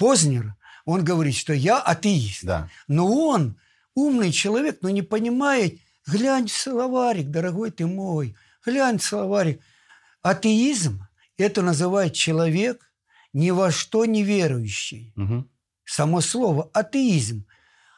[0.00, 0.54] Познер,
[0.86, 2.44] он говорит, что я атеист.
[2.44, 2.70] Да.
[2.88, 3.58] Но он
[3.94, 8.34] умный человек, но не понимает, глянь в словарик, дорогой ты мой,
[8.64, 9.60] глянь словарик.
[10.22, 12.90] Атеизм– это называет человек
[13.34, 15.12] ни во что не верующий.
[15.16, 15.46] Угу.
[15.84, 17.44] Само слово атеизм.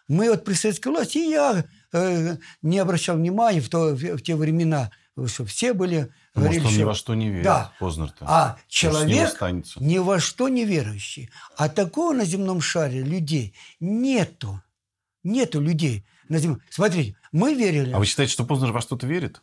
[0.09, 4.23] Мы вот при советской власти, и я э, не обращал внимания в, то, в, в
[4.23, 4.91] те времена,
[5.29, 6.13] что все были...
[6.35, 7.73] Ну, Может, говорили, он ни во что не верит, Да.
[7.79, 8.25] Познер-то.
[8.29, 9.39] А человек
[9.81, 11.31] ни во что не верующий.
[11.57, 14.63] А такого на земном шаре людей нету.
[15.23, 16.61] Нету людей на земном.
[16.71, 17.93] Смотрите, мы верили.
[17.93, 19.43] А вы считаете, что Познер во что-то верит?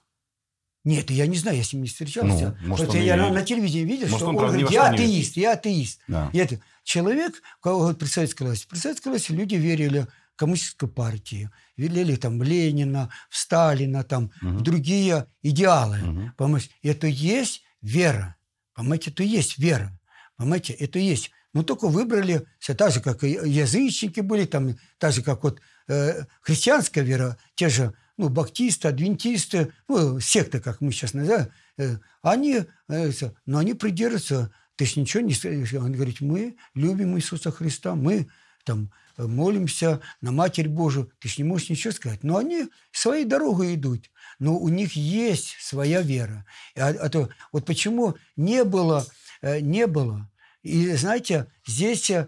[0.86, 2.58] Нет, я не знаю, я с ним не встречался.
[2.62, 4.92] Ну, может, я на, на телевидении видел, Может, что он, он, говорит, во я что
[4.94, 5.10] не верит».
[5.12, 6.00] атеист, я атеист.
[6.08, 6.30] Да.
[6.34, 8.66] Это человек, у кого вот при советской власти.
[8.68, 10.08] При советской власти люди верили
[10.40, 15.98] коммунистическую партию, верили там Ленина, в Сталина, там, в другие идеалы.
[15.98, 16.34] Мгм.
[16.38, 18.38] Понимаете, это есть вера.
[18.74, 20.00] Понимаете, это есть вера.
[20.38, 21.32] Понимаете, это есть.
[21.54, 25.60] Но только выбрали, все так же, как и язычники были, там, так же, как вот
[25.90, 31.98] э, христианская вера, те же ну, баптисты, адвентисты, ну, секты, как мы сейчас называем, э,
[32.22, 33.12] они, э,
[33.46, 35.78] но они придерживаются, ты ж ничего не...
[35.78, 38.30] Он говорит, мы любим Иисуса Христа, мы
[38.64, 42.24] там э, молимся на Матерь Божию, ты ж не можешь ничего сказать.
[42.24, 46.46] Но они своей дорогой идут, но у них есть своя вера.
[46.76, 49.06] А, а то, вот почему не было,
[49.42, 50.30] э, не было,
[50.62, 52.28] и знаете, здесь э,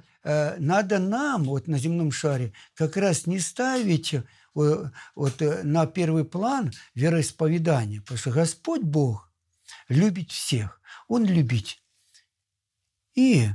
[0.57, 4.15] надо нам вот на земном шаре как раз не ставить
[4.53, 9.31] вот, на первый план вероисповедание, потому что Господь Бог
[9.87, 10.81] любит всех.
[11.07, 11.77] Он любит
[13.15, 13.49] и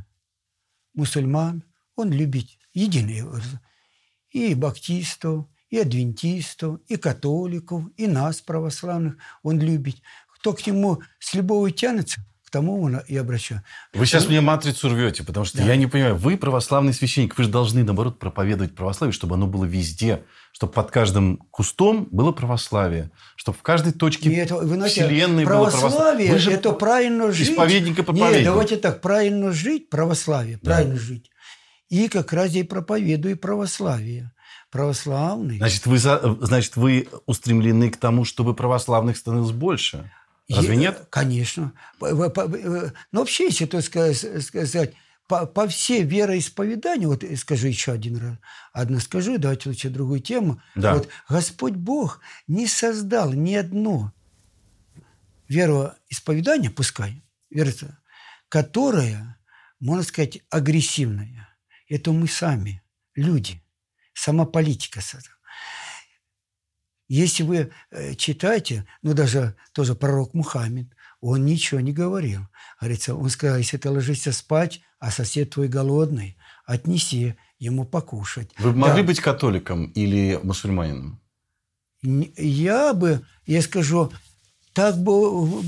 [0.94, 1.62] мусульман,
[1.94, 2.46] он любит
[2.80, 3.22] единый
[4.30, 9.96] и баптистов, и адвентистов, и католиков, и нас, православных, он любит.
[10.38, 13.62] Кто к нему с любовью тянется, к тому он и обращает.
[13.92, 15.64] Вы сейчас мне матрицу рвете, потому что Да.
[15.64, 19.64] я не понимаю, вы православный священник, вы же должны, наоборот, проповедовать православие, чтобы оно было
[19.64, 25.44] везде, чтобы под каждым кустом было православие, чтобы в каждой точке Нет, вы знаете, вселенной
[25.44, 26.32] было православие православие.
[26.32, 27.50] Вы же это правильно жить.
[27.50, 30.70] исповедник и Нет, давайте так, правильно жить, православие, Да.
[30.70, 31.30] правильно жить.
[31.88, 34.32] И как раз я и проповедую православие.
[34.70, 35.58] Православный.
[35.58, 40.10] Значит, вы, за- значит, вы устремлены к тому, чтобы православных становилось больше.
[40.48, 41.06] Разве Е- нет?
[41.10, 41.72] Конечно.
[42.00, 44.94] Э, Но вообще, если то ска- сказать,
[45.28, 48.36] по, по все вероисповедания, вот скажу еще один раз,
[48.72, 50.60] одно скажу, давайте лучше другую тему.
[50.76, 50.94] Да.
[50.94, 54.12] Вот Господь Бог не создал ни одно
[55.48, 58.00] вероисповедание, пускай, вероисповедание,
[58.48, 59.38] которое,
[59.80, 61.45] можно сказать, агрессивное.
[61.88, 62.82] Это мы сами,
[63.14, 63.62] люди.
[64.14, 65.00] Сама политика.
[67.08, 70.88] Если вы э, читаете, ну даже тоже пророк Мухаммед,
[71.20, 72.40] он ничего не говорил.
[72.80, 78.50] Говорится, он сказал, если ты ложишься спать, а сосед твой голодный, отнеси ему покушать.
[78.58, 79.06] Вы могли Да.
[79.06, 81.20] быть католиком или мусульманином?
[82.02, 84.12] Я бы, я скажу,
[84.72, 85.62] так бы,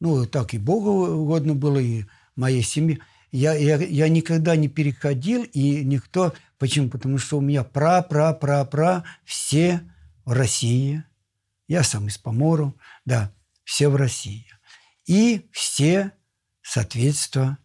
[0.00, 2.04] ну, так и Богу угодно было, и
[2.36, 2.98] моей семье.
[3.32, 6.34] Я, я, я никогда не переходил, и никто...
[6.58, 6.90] Почему?
[6.90, 9.80] Потому что у меня пра-пра-пра-пра все
[10.24, 11.02] в России.
[11.66, 13.32] Я сам из Помору, да,
[13.64, 14.46] все в России.
[15.06, 16.12] И все,
[16.60, 17.58] соответственно,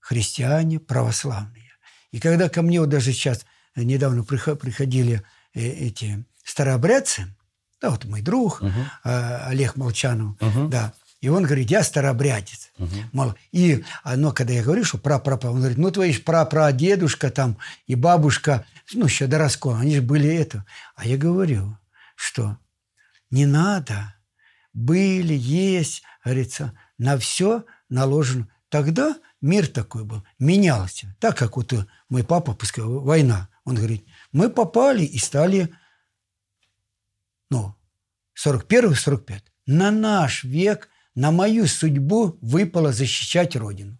[0.00, 1.70] христиане православные.
[2.10, 5.22] И когда ко мне вот даже сейчас недавно прихо- приходили
[5.54, 7.26] э, эти старообрядцы,
[7.80, 10.70] да, вот мой друг э, Олег Молчанов, Мгм.
[10.70, 12.70] да, и он говорит, я старообрядец.
[12.78, 13.10] Мгм.
[13.12, 17.30] Мол, и оно, когда я говорю, что пра пра он говорит, ну, твои ж пра-прадедушка
[17.30, 20.64] там и бабушка, ну, еще до раскола, они же были это.
[20.94, 21.76] А я говорю,
[22.14, 22.56] что
[23.30, 24.14] не надо,
[24.72, 28.48] были, есть, говорится, на все наложено.
[28.68, 31.16] Тогда мир такой был, менялся.
[31.18, 31.72] Так как вот
[32.08, 35.74] мой папа, пускай война, он говорит, мы попали и стали,
[37.50, 37.74] ну,
[38.36, 39.42] 41-45.
[39.66, 43.98] На наш век, на мою судьбу выпало защищать Родину.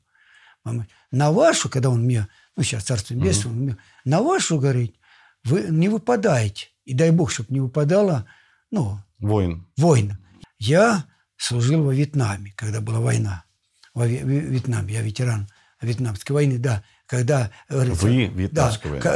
[1.10, 4.94] На вашу, когда он мне, ну, сейчас царство небесное, он мне, на вашу, говорит,
[5.42, 6.68] вы не выпадаете.
[6.84, 8.26] И дай Бог, чтобы не выпадала,
[8.70, 9.66] ну, Воин.
[9.76, 10.16] война.
[10.60, 13.42] Я служил во Вьетнаме, когда была война.
[13.94, 15.48] Во Вьетнаме, я ветеран
[15.80, 16.84] Вьетнамской войны, да.
[17.06, 19.10] Когда, Вы вьетнамской да,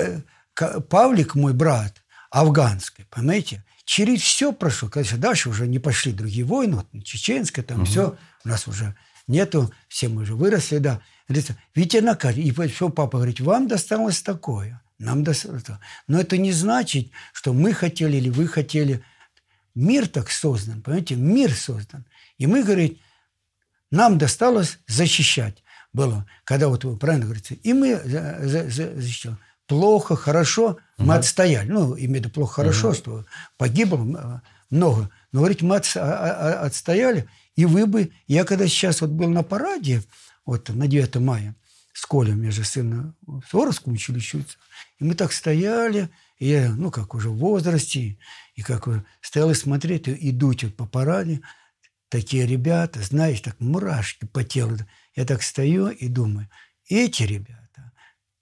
[0.56, 0.82] войны.
[0.88, 4.88] Павлик, мой брат, афганской, понимаете, через все прошел.
[4.88, 9.70] Конечно, дальше уже не пошли другие войны, вот чеченская, там все, у нас уже нету,
[9.88, 11.02] все мы уже выросли, да.
[11.74, 15.64] Ведь она каждый, и что папа говорит, вам досталось такое, нам досталось.
[16.08, 19.04] Но это не значит, что мы хотели или вы хотели.
[19.74, 22.06] Мир так создан, понимаете, мир создан.
[22.38, 22.98] И мы, говорит,
[23.90, 25.62] нам досталось защищать.
[25.92, 29.36] Было, когда вот вы правильно говорите, и мы за- за- за- защищали.
[29.66, 31.68] Плохо, хорошо, мы отстояли.
[31.68, 33.24] Ну, имею в виду плохо, хорошо, что
[33.56, 35.10] погибло м- много.
[35.32, 38.12] Но, говорит, мы от, а, отстояли, и вы бы...
[38.26, 40.02] Я когда сейчас вот был на параде,
[40.44, 41.54] вот на 9 мая,
[41.92, 44.44] с Колем, меня же сын в Суворовском училище
[44.98, 48.18] и мы так стояли, и я, ну, как уже в возрасте,
[48.54, 48.88] и как
[49.20, 51.40] стоял и смотрел, и идут вот по параде,
[52.08, 54.78] такие ребята, знаешь, так мурашки по телу.
[55.14, 56.48] Я так стою и думаю,
[56.88, 57.92] эти ребята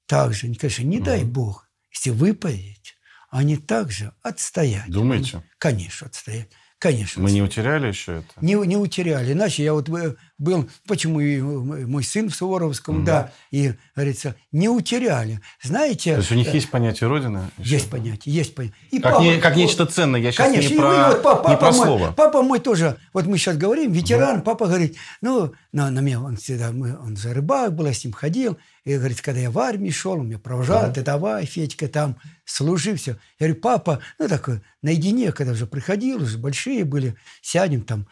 [0.07, 1.69] также, конечно, не дай бог,
[2.01, 2.95] если вы поедете,
[3.29, 4.91] они также отстоять.
[4.91, 5.43] Думаете?
[5.59, 6.49] Конечно, отстоять.
[6.79, 7.23] Конечно.
[7.23, 8.33] Мы не утеряли еще это?
[8.41, 9.35] Не, не утеряли.
[9.35, 9.91] Иначе я вот
[10.40, 13.05] был, почему и мой сын в Суворовском, угу.
[13.05, 15.40] да, и, говорится, не утеряли.
[15.62, 16.14] Знаете...
[16.14, 17.50] То есть у них э, есть понятие Родины?
[17.59, 17.74] Еще?
[17.74, 18.76] Есть понятие, есть понятие.
[18.90, 21.57] И как, папа, не, как нечто ценное, я сейчас конечно, не про, вот, папа, не
[21.59, 22.12] про мой, слово.
[22.12, 24.44] Папа мой тоже, вот мы сейчас говорим, ветеран, угу.
[24.44, 28.03] папа говорит, ну, на, на меня он всегда, мы, он за рыбак был, я с
[28.03, 30.94] ним ходил, и говорит, когда я в армии шел, он меня провожал, угу.
[30.94, 33.18] ты давай, Федька, там, служи, все.
[33.38, 38.07] Я говорю, папа, ну, такой, наедине, когда уже приходил, уже большие были, сядем там,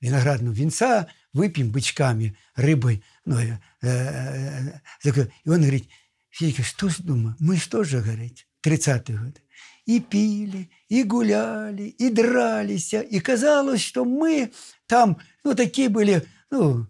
[0.00, 3.02] виноградного венца, выпьем бычками, рыбой.
[3.24, 4.70] Ну, э, э,
[5.04, 5.88] э, и он говорит,
[6.30, 9.40] Федька, что ж думаю, мы что же, говорит, 30-й год.
[9.86, 14.52] И пили, и гуляли, и дрались, и казалось, что мы
[14.86, 16.88] там, ну, такие были, ну,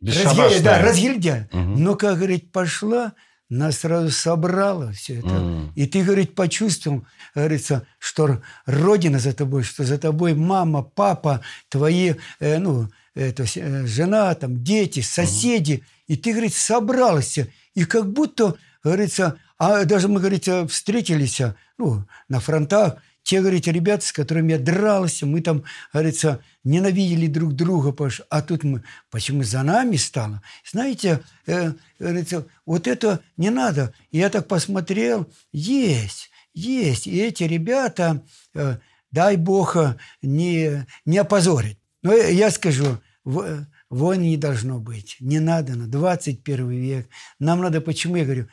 [0.00, 1.48] разъел, да, разъельдя.
[1.52, 1.58] Угу.
[1.58, 3.14] Но, как, говорит, пошла
[3.48, 5.28] нас сразу собрало все это.
[5.28, 5.70] Mm.
[5.74, 12.14] И ты, говорит, почувствовал, говорится, что Родина за тобой, что за тобой мама, папа, твои,
[12.40, 15.72] э, ну, это, э, жена, там, дети, соседи.
[15.72, 15.82] Mm.
[16.08, 17.48] И ты, говорит, собрался.
[17.74, 21.40] И как будто, говорится, а даже мы, говорится, встретились
[21.78, 27.54] ну, на фронтах, те, говорите, ребята, с которыми я дрался, мы там, говорится, ненавидели друг
[27.54, 27.92] друга,
[28.30, 30.42] а тут мы, почему за нами стало?
[30.64, 33.92] Знаете, э, говорится, вот это не надо.
[34.12, 37.08] Я так посмотрел, есть, есть.
[37.08, 38.22] И эти ребята,
[38.54, 38.76] э,
[39.10, 39.76] дай Бог,
[40.22, 41.78] не, не опозорить.
[42.04, 45.16] Но я скажу, в, войн не должно быть.
[45.18, 47.08] Не надо на 21 век.
[47.40, 48.46] Нам надо, почему я говорю,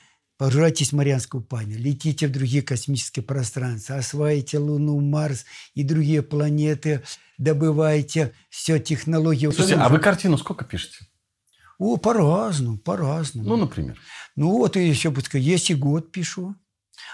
[0.44, 7.02] Погружайтесь в Марианскую паню, летите в другие космические пространства, осваивайте Луну, Марс и другие планеты,
[7.38, 9.50] добывайте все технологии.
[9.50, 11.08] Слушайте, а вы картину сколько пишете?
[11.78, 13.48] О, по-разному, по-разному.
[13.48, 13.98] Ну, например?
[14.36, 16.56] Ну, вот и еще бы сказать, есть и год пишу.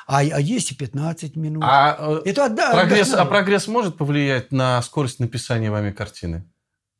[0.07, 1.63] А, а есть и 15 минут.
[1.63, 6.51] А, э, Это, да, прогресс, а прогресс может повлиять на скорость написания вами картины?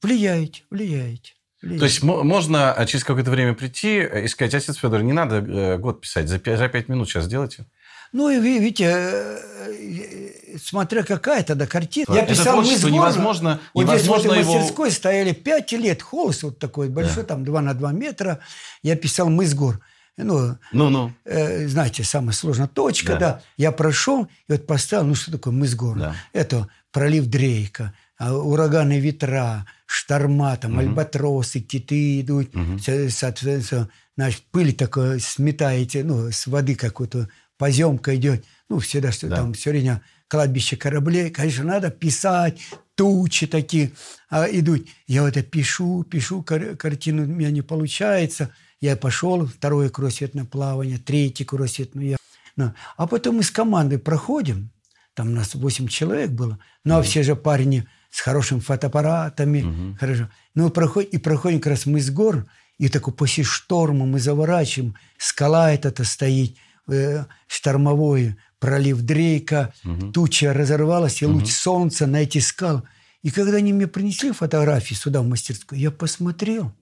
[0.04, 1.38] Влияет, влияет.
[1.62, 5.78] То есть можно а, через какое-то время прийти и сказать, отец Федор, не надо э,
[5.78, 7.65] год писать, за 5, за 5 минут сейчас сделайте.
[8.12, 12.13] Ну, и видите, э, э, смотря какая тогда картина.
[12.13, 14.60] Я писал Это невозможно, вот невозможно здесь в его...
[14.60, 17.30] мастерской стояли 5 лет, холст вот такой большой, да.
[17.30, 18.39] там 2 на 2 метра.
[18.82, 19.80] Я писал «Мы с гор».
[20.17, 21.13] Ну, ну, ну.
[21.24, 23.19] Э, знаете, самая сложная точка, да.
[23.19, 23.41] да.
[23.58, 25.98] Я прошел и вот поставил, ну, что такое «Мы с гор»?
[25.98, 26.15] Да.
[26.34, 30.82] Это пролив Дрейка, ураганы ветра, шторма, там, угу.
[30.82, 32.77] альбатросы, киты идут, угу.
[33.10, 39.38] соответственно, значит, пыль такая сметаете, ну, с воды какую-то поземка идет, ну, всегда, что да.
[39.38, 42.60] там все время кладбище кораблей, конечно, надо писать,
[42.95, 43.91] тучи такие
[44.29, 44.88] а, идут.
[45.08, 48.51] Я вот это пишу, пишу, кар- картину у меня не получается.
[48.79, 52.17] Я пошел, второе кругосветное плавание, третье кругосветное.
[52.55, 54.71] Ну, а потом мы с командой проходим,
[55.13, 59.62] там у нас 8 человек было, ну, а все же парни с хорошими фотоаппаратами.
[59.62, 59.98] Угу.
[60.00, 60.30] Хорошо.
[60.56, 62.45] Ну, проходим, и проходим как раз мы с гор,
[62.78, 70.12] и такой после шторма мы заворачиваем, скала эта стоит, э, штормовой, пролив Дрейка, угу.
[70.12, 71.52] туча разорвалась, и луч угу.
[71.52, 72.84] солнца на эти скалы.
[73.22, 76.74] И когда они мне принесли фотографии сюда в мастерскую, я посмотрел,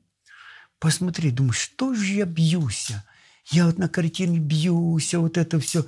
[0.79, 2.91] посмотри, думаю, что же я бьюсь?
[3.49, 5.85] Я вот на картине бьюсь, вот это все.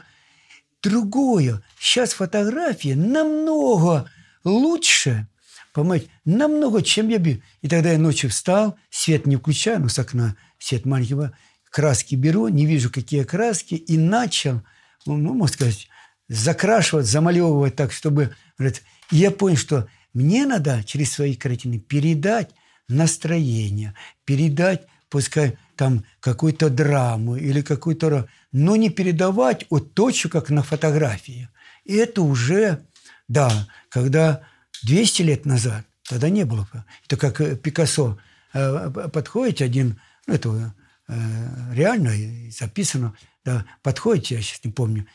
[0.82, 1.62] Другое.
[1.78, 4.10] Сейчас фотографии намного
[4.44, 5.28] лучше,
[5.74, 7.42] понимаете, намного, чем я бью.
[7.62, 11.34] И тогда я ночью встал, свет не включаю, но с окна свет маленького,
[11.70, 14.62] краски беру, не вижу, какие краски, и начал,
[15.06, 15.88] ну, можно сказать,
[16.28, 18.36] закрашивать, замалевывать так, чтобы...
[18.60, 22.52] И я понял, что мне надо через свои картины передать
[22.88, 28.28] настроение, передать, пускай там какую-то драму или какую-то...
[28.52, 31.50] Но не передавать вот точно, как на фотографии.
[31.86, 32.86] И это уже
[33.30, 34.42] да, когда
[34.84, 36.68] 200 лет назад, тогда не было.
[37.06, 38.18] Это как э, Пикассо.
[38.54, 40.74] Э, подходит один, ну, это
[41.08, 42.12] э, реально
[42.52, 43.14] записано,
[43.46, 45.08] да, подходит, я сейчас не помню,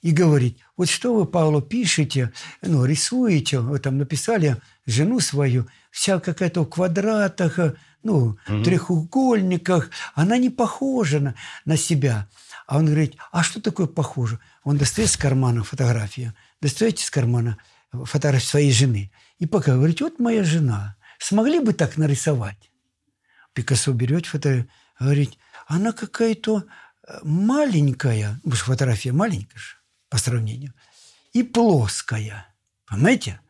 [0.00, 2.32] и говорит, вот что вы, Павло, пишете,
[2.62, 7.58] ну, рисуете, вы там написали жену свою, вся какая-то в квадратах,
[8.02, 8.62] ну, угу.
[8.62, 11.34] треугольниках, она не похожа на,
[11.66, 12.28] на себя.
[12.66, 14.38] А он говорит, а что такое похоже?
[14.64, 17.58] Он достает из кармана фотографию, достаете из кармана
[17.92, 19.10] фотографию своей жены.
[19.38, 20.96] И пока говорит, вот моя жена.
[21.18, 22.70] Смогли бы так нарисовать?
[23.52, 25.36] Пикассо берет фотографию, говорит,
[25.66, 26.64] она какая-то
[27.06, 29.76] э, маленькая, потому что фотография маленькая же
[30.08, 30.72] по сравнению,
[31.32, 32.46] и плоская.
[32.86, 33.40] Понимаете?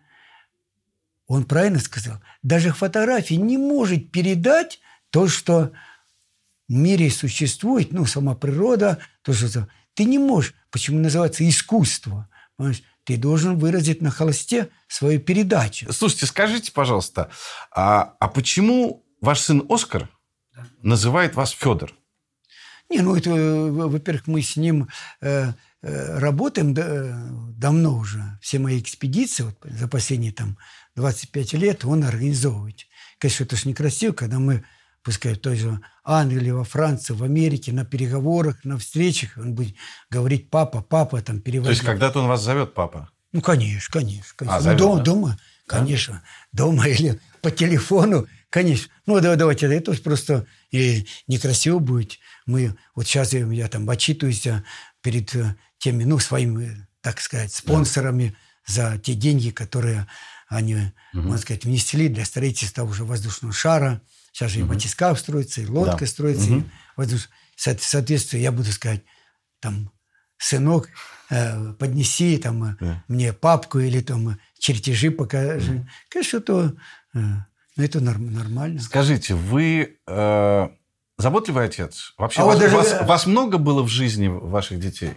[1.27, 2.21] Он правильно сказал.
[2.43, 4.81] Даже фотография не может передать
[5.11, 5.73] то, что
[6.69, 10.55] в мире существует, ну, сама природа, то, что ты не можешь.
[10.71, 12.29] Почему называется искусство?
[12.57, 12.83] Понимаешь?
[13.05, 15.93] Ты должен выразить на холсте свою передачу.
[15.93, 17.31] Слушайте, скажите, пожалуйста,
[17.71, 20.09] а, а почему ваш сын Оскар
[20.83, 21.95] называет вас Федор?
[22.91, 24.89] Не, ну это, во-первых, мы с ним
[25.21, 28.39] э, э, работаем да, давно уже.
[28.43, 30.59] Все мои экспедиции вот, за последние там
[30.97, 32.87] 25 лет он организовывает.
[33.19, 34.65] Конечно, это же некрасиво, когда мы,
[35.03, 39.75] пускай в той же Англии, во Франции, в Америке, на переговорах, на встречах, он будет
[40.11, 41.67] говорить «папа, папа», там переводить.
[41.67, 43.11] То есть когда-то он вас зовет «папа»?
[43.33, 44.35] Ну, конечно, конечно.
[44.37, 44.57] конечно.
[44.57, 45.05] А, ну, зовет, дома, да?
[45.05, 46.23] дома, конечно.
[46.53, 48.93] Дома или по телефону, конечно.
[49.07, 52.19] Ну, да, давайте, это просто и некрасиво будет.
[52.47, 54.65] Мы, вот сейчас я, я там отчитываюсь э,
[55.01, 58.37] перед э, теми, ну, своими, э, так сказать, спонсорами
[58.67, 60.07] за те деньги, которые
[60.49, 61.27] они, Мгм.
[61.27, 64.03] можно сказать, внесли для строительства уже воздушного шара.
[64.33, 66.07] Сейчас же и батискаф строится, и лодка Да.
[66.07, 66.49] строится.
[66.51, 66.63] И
[67.57, 69.03] Со- Соответственно, я буду сказать,
[69.61, 69.91] там,
[70.39, 70.89] сынок,
[71.29, 73.05] э, поднеси там, э, Да.
[73.09, 75.87] мне папку или там э, чертежи покажи.
[76.09, 76.75] Конечно, это,
[77.15, 78.81] э, ну, это норм- нормально.
[78.81, 80.69] Скажите, вы э,
[81.19, 82.15] заботливый отец?
[82.17, 85.13] Вообще, А вас, вот даже- вас- вас много было в жизни ваших детей?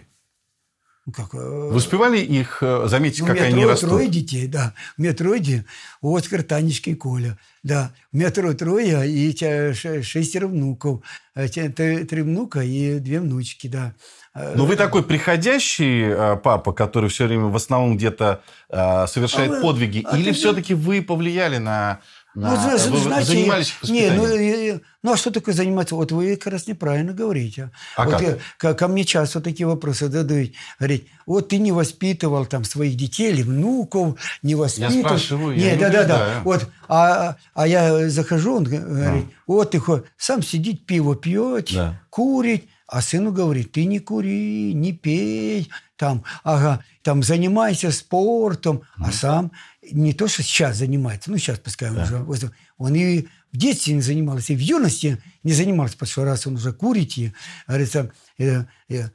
[1.06, 3.90] Ну, как, э, Вы успевали их э, заметить, ну, как у меня они трое, растут?
[3.90, 4.72] трое детей, да.
[4.96, 5.62] У меня трое детей.
[6.02, 7.38] Оскар, Танечка и Коля.
[7.62, 7.92] Да.
[8.12, 11.00] У меня трое, трое и те- ше- шестеро внуков.
[11.34, 13.92] Э, Три, внука и две внучки, да.
[14.34, 20.18] Ну, вы такой приходящий папа, который все время в основном где-то совершает А подвиги, а
[20.18, 22.00] или все-таки вы повлияли на...
[22.34, 24.76] на- Ну, зна- вы знаете, занимались не, ну, воспитанием?
[24.76, 25.94] э, ну, а что такое заниматься?
[25.94, 27.70] Вот вы как раз неправильно говорите.
[27.96, 28.22] А вот как?
[28.22, 30.50] я- ко, ко мне часто такие вопросы задают.
[30.78, 35.00] Говорит, вот ты не воспитывал там своих детей или внуков, не воспитывал.
[35.04, 36.14] спрашиваю, я Нет, не да, да, да.
[36.14, 36.42] убеждаю.
[36.44, 39.82] Вот, а, а я захожу, он говорит, вот ты
[40.16, 42.00] сам сидит, пиво пьет, Да.
[42.10, 49.10] курить, а сыну говорит, ты не кури, не пей, там, ага, там занимайся спортом, а
[49.12, 49.52] сам
[49.92, 53.94] не то, что сейчас занимается, ну сейчас пускай он уже, возраст, он и в детстве
[53.94, 57.32] не занимался, и в юности не занимался, потому что раз он уже курит, и,
[57.66, 59.08] говорится, э, э,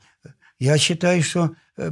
[0.60, 1.92] я считаю, что э,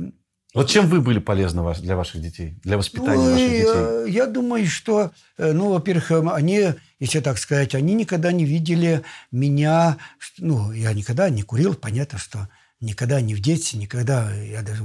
[0.54, 4.14] Вот чем вы были полезны для ваших детей, для воспитания ну, ваших детей?
[4.14, 9.98] Я думаю, что, ну, во-первых, они, если так сказать, они никогда не видели меня,
[10.38, 12.48] ну, я никогда не курил, понятно, что
[12.80, 14.84] никогда не в детстве, никогда я даже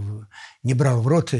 [0.63, 1.33] не брал в рот,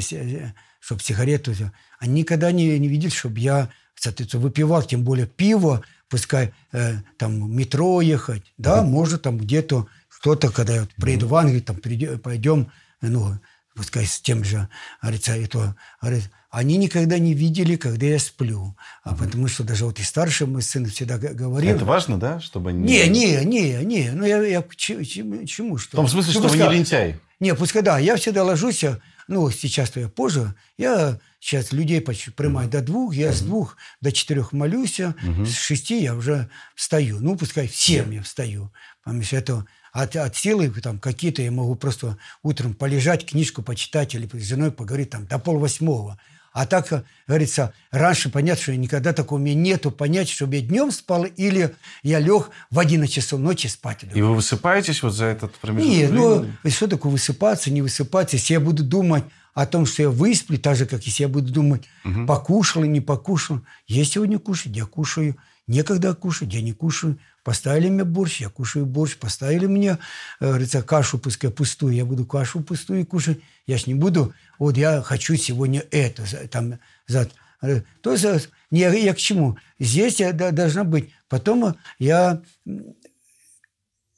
[0.81, 1.53] чтобы сигарету,
[1.99, 7.43] они никогда не, не видели, чтобы я, соответственно, выпивал, тем более пиво, пускай э, там
[7.45, 11.77] в метро ехать, да, может там где-то кто-то, когда я вот приеду в Англию, там
[11.77, 13.39] придё- пойдем, ну,
[13.75, 14.69] пускай с тем же,
[15.01, 18.77] говорится, это, говорит, они никогда не видели, когда я сплю.
[19.03, 21.75] А потому что даже вот и старший мой сын всегда говорил...
[21.75, 22.81] Это важно, да, чтобы они...
[22.85, 24.11] Не, не, не, не.
[24.13, 25.97] Ну, я, я к че- чему, чему, что...
[25.97, 27.21] В том смысле, Ну, что вы не пускай- лентяй.
[27.41, 28.85] Не, пускай, да, я всегда ложусь,
[29.29, 34.13] ну, сейчас-то я позже, я сейчас людей почти принимаю до двух, я с двух до
[34.13, 37.19] четырех молюсь, а с шести я уже встаю.
[37.21, 38.71] Ну, пускай в семь я встаю.
[39.03, 44.15] Потому что это от, от силы там какие-то я могу просто утром полежать, книжку почитать
[44.15, 46.19] или с женой поговорить там до полвосьмого.
[46.53, 50.61] А так, как говорится, раньше понятно, что никогда такого у меня нету понять, чтобы я
[50.61, 54.03] днем спал или я лег в 11 часов ночи спать.
[54.03, 54.15] лег.
[54.15, 56.71] И вы высыпаетесь вот за этот промежуток Нет, ну, времени?
[56.71, 58.37] что такое высыпаться, не высыпаться?
[58.37, 59.25] Если я буду думать
[59.55, 61.83] о том, что я высплю, так же, как если я буду думать,
[62.27, 63.61] покушал и не покушал.
[63.87, 65.37] Я сегодня кушать, я кушаю.
[65.73, 67.19] Некогда кушать, я не кушаю.
[67.43, 69.17] Поставили мне борщ, я кушаю борщ.
[69.17, 69.97] Поставили мне,
[70.39, 73.39] э, говорится, кашу, пускай пустую, я буду кашу пустую кушать.
[73.67, 77.31] Я ж не буду, вот я хочу сегодня это, там, за,
[77.63, 79.57] э, то есть, э, не, я к чему?
[79.79, 81.09] Здесь я должна быть.
[81.29, 82.43] Потом я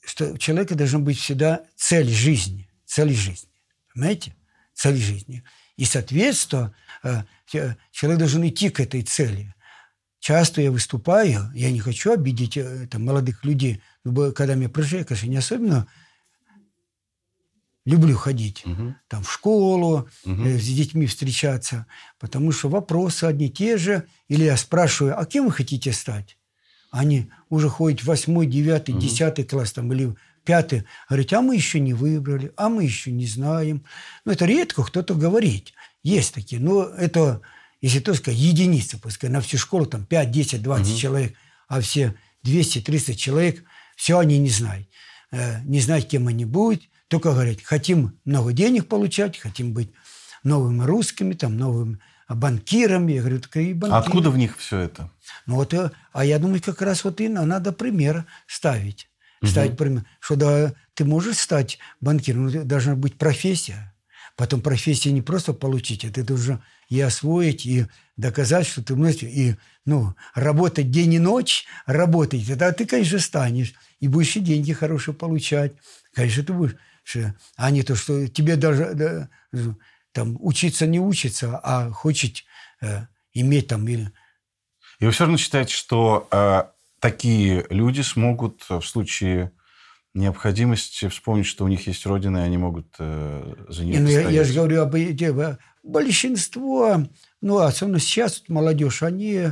[0.04, 2.68] что у человека должна быть всегда цель жизни.
[2.84, 3.48] Цель жизни.
[3.94, 4.34] Понимаете?
[4.74, 5.44] Цель жизни.
[5.76, 6.74] И, соответственно,
[7.46, 9.54] че- человек должен идти к этой цели.
[10.24, 15.08] Часто я выступаю, я не хочу обидеть э, там, молодых людей, но когда меня приезжают,
[15.08, 15.86] конечно, не особенно
[17.84, 18.64] люблю ходить
[19.08, 21.84] там, в школу, э, с детьми встречаться,
[22.18, 24.06] потому что вопросы одни и те же.
[24.28, 26.38] Или я спрашиваю, а кем вы хотите стать?
[26.90, 30.84] Они уже ходят в восьмой, девятый, десятый класс там, или пятый.
[31.06, 33.84] Говорят, а мы еще не выбрали, а мы еще не знаем.
[34.24, 35.74] Ну, это редко кто-то говорит.
[36.02, 36.62] Есть такие.
[36.62, 37.42] Но это
[37.84, 40.98] если только единица, пускай на всю школу там 5, 10, 20 угу.
[40.98, 41.34] человек,
[41.68, 43.62] а все 200, 300 человек,
[43.94, 44.88] все они не знают.
[45.30, 49.90] Э, не знают, кем они будут, только говорят, хотим много денег получать, хотим быть
[50.44, 53.12] новыми русскими, там, новыми банкирами.
[53.12, 54.00] Я говорю, так и банкиры.
[54.00, 55.10] Откуда в них все это?
[55.44, 59.10] Ну вот, э, а я думаю, как раз вот и надо пример ставить.
[59.42, 59.76] Ставить угу.
[59.76, 63.93] пример, что да, ты можешь стать банкиром, но должна быть профессия.
[64.36, 69.22] Потом профессия не просто получить, это ты должен и освоить, и доказать, что ты можешь,
[69.22, 74.72] и ну, работать день и ночь, работать, тогда ты, конечно, станешь, и будешь и деньги
[74.72, 75.74] хорошие получать.
[76.12, 76.76] Конечно, ты будешь,
[77.56, 79.28] а не то, что тебе даже да,
[80.12, 82.44] там учиться не учиться, а хочет
[82.80, 84.10] э, иметь там или...
[84.98, 86.64] И вы все равно считаете, что э,
[87.00, 89.52] такие люди смогут в случае
[90.14, 94.30] необходимости вспомнить, что у них есть родина, и они могут э, за нее ну, я,
[94.30, 95.58] я же говорю об идее.
[95.82, 97.04] Большинство,
[97.40, 99.48] ну, особенно сейчас вот молодежь, они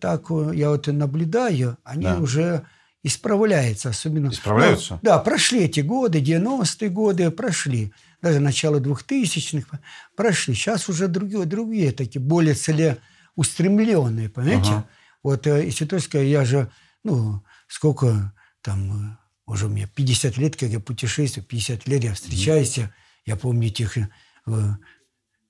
[0.00, 2.18] так, я вот наблюдаю, они да.
[2.18, 2.64] уже
[3.02, 3.90] исправляются.
[3.90, 4.94] Особенно, Исправляются?
[4.94, 7.92] Ну, да, прошли эти годы, 90-е годы прошли.
[8.20, 9.78] Даже начало 2000-х
[10.16, 10.54] прошли.
[10.54, 14.70] Сейчас уже другие, другие такие, более целеустремленные, понимаете?
[14.70, 14.88] Ага.
[15.22, 16.70] Вот э, если только я же,
[17.04, 19.19] ну, сколько там
[19.50, 22.78] уже у меня 50 лет, как я путешествую, 50 лет я встречаюсь.
[22.78, 22.90] Mm-hmm.
[23.26, 24.06] Я помню этих э,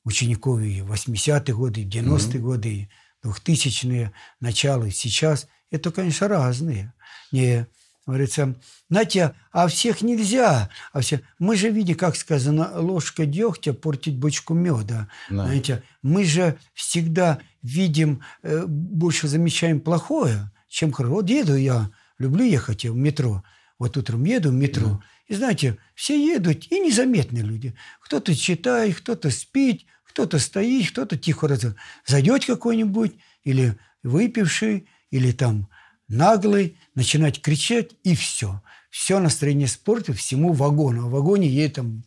[0.05, 2.39] учеников и 80-е годы, и 90-е mm-hmm.
[2.39, 2.89] годы, и
[3.23, 5.49] 2000-е, начало, и сейчас.
[5.71, 6.95] Это, конечно, разные.
[7.31, 7.67] Не,
[8.07, 10.71] говорится, знаете, а всех нельзя.
[10.95, 11.21] А все...
[11.39, 15.09] Мы же видим, как сказано, ложка дегтя портит бочку меда.
[15.29, 15.45] Да.
[15.45, 21.17] Знаете, мы же всегда видим, э, больше замечаем плохое, чем хорошее.
[21.17, 23.45] Вот еду я, люблю ехать в метро–
[23.81, 25.01] вот утром еду в метро, да.
[25.27, 27.75] и знаете, все едут, и незаметные люди.
[28.03, 31.65] Кто-то читает, кто-то спит, кто-то стоит, кто-то тихо раз...
[32.07, 35.71] зайдет какой-нибудь, или выпивший, или там
[36.09, 38.63] наглый, начинать кричать, и все.
[38.91, 41.07] Все настроение спорта всему вагону.
[41.07, 42.05] А в вагоне едет там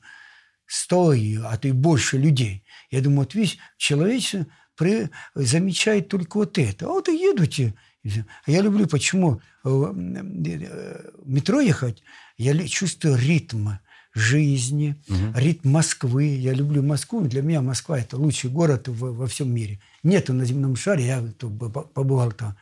[0.67, 2.63] сто, а то и больше людей.
[2.91, 4.45] Я думаю, вот весь человечество
[4.75, 5.09] при...
[5.33, 6.85] замечает только вот это.
[6.85, 7.57] А вот и едут,
[8.05, 12.03] а я люблю, почему э, э, в метро ехать,
[12.37, 13.69] я чувствую ритм
[14.13, 15.33] жизни, угу.
[15.35, 16.25] ритм Москвы.
[16.25, 17.21] Я люблю Москву.
[17.21, 19.79] Для меня Москва– это лучший город во, во всем мире.
[20.03, 22.55] Нету на земном шаре, я побывал там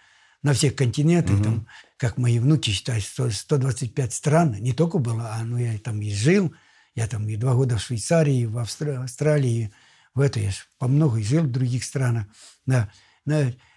[0.43, 1.43] на всех континентах, угу.
[1.43, 1.67] там,
[1.97, 4.55] как мои внуки считают, 100, 125 стран.
[4.59, 6.53] Не только было, а ну, я там и жил.
[6.95, 9.71] Я там и два года в Швейцарии, в Австралии,
[10.13, 12.25] в это я по много жил в других странах.
[12.65, 12.91] Да.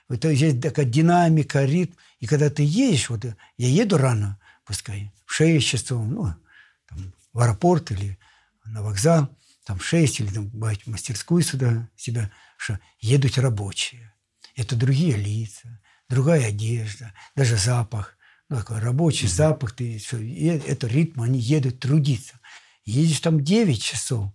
[0.09, 1.94] То есть есть такая динамика, ритм.
[2.20, 3.24] И когда ты едешь, вот
[3.57, 6.34] я еду рано, пускай, в 6 часов, ну,
[6.88, 8.18] там, в аэропорт или
[8.64, 9.28] на вокзал,
[9.64, 14.14] там в 6 или там, в мастерскую сюда себя, что едут рабочие.
[14.57, 18.16] Это другие лица, другая одежда, даже запах.
[18.50, 19.36] Ну, такой рабочий mm-hmm.
[19.36, 22.38] запах, ты, все, и это ритм, они едут трудиться.
[22.84, 24.32] Едешь там 9 часов,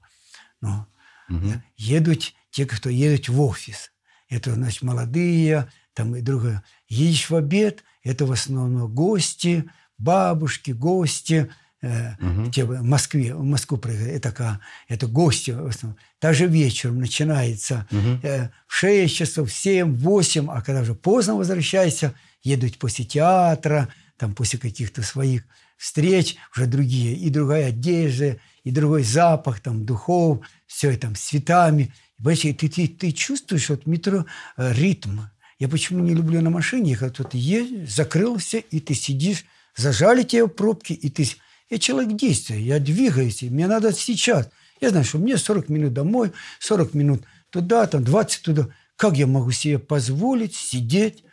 [0.62, 0.88] но
[1.30, 1.62] mm-hmm.
[1.78, 3.92] едут те, кто едут в офис.
[4.30, 6.64] Это, значит, молодые, там и другое.
[6.88, 9.66] Едешь в обед, это в основном гости,
[9.98, 11.50] бабушки, гости,
[11.82, 12.52] э, угу.
[12.52, 15.98] те, в Москве, в Москву проехали, это, это гости в основном.
[16.22, 18.20] Даже вечером начинается угу.
[18.24, 22.14] э, в 6 часов, в 7, 8, а когда уже поздно возвращаешься,
[22.44, 25.44] едут после театра, там после каких-то своих
[25.78, 31.22] встреч, уже другие, и другая одежда, и другой запах, там, духов, все это там, с
[31.22, 31.94] цветами.
[32.20, 34.26] Понимаете, ты, ты, ты чувствуешь вот метро
[34.58, 35.22] э, ритм.
[35.58, 37.20] Я почему не люблю на машине ехать?
[37.20, 39.46] Вот едешь, закрылся, и ты сидишь,
[39.76, 41.28] зажали тебя в пробке, и ты...
[41.70, 44.50] Я человек действия, я двигаюсь, мне надо сейчас.
[44.82, 48.68] Я знаю, что мне 40 минут домой, 40 минут туда, там 20 туда.
[48.96, 51.24] Как я могу себе позволить сидеть?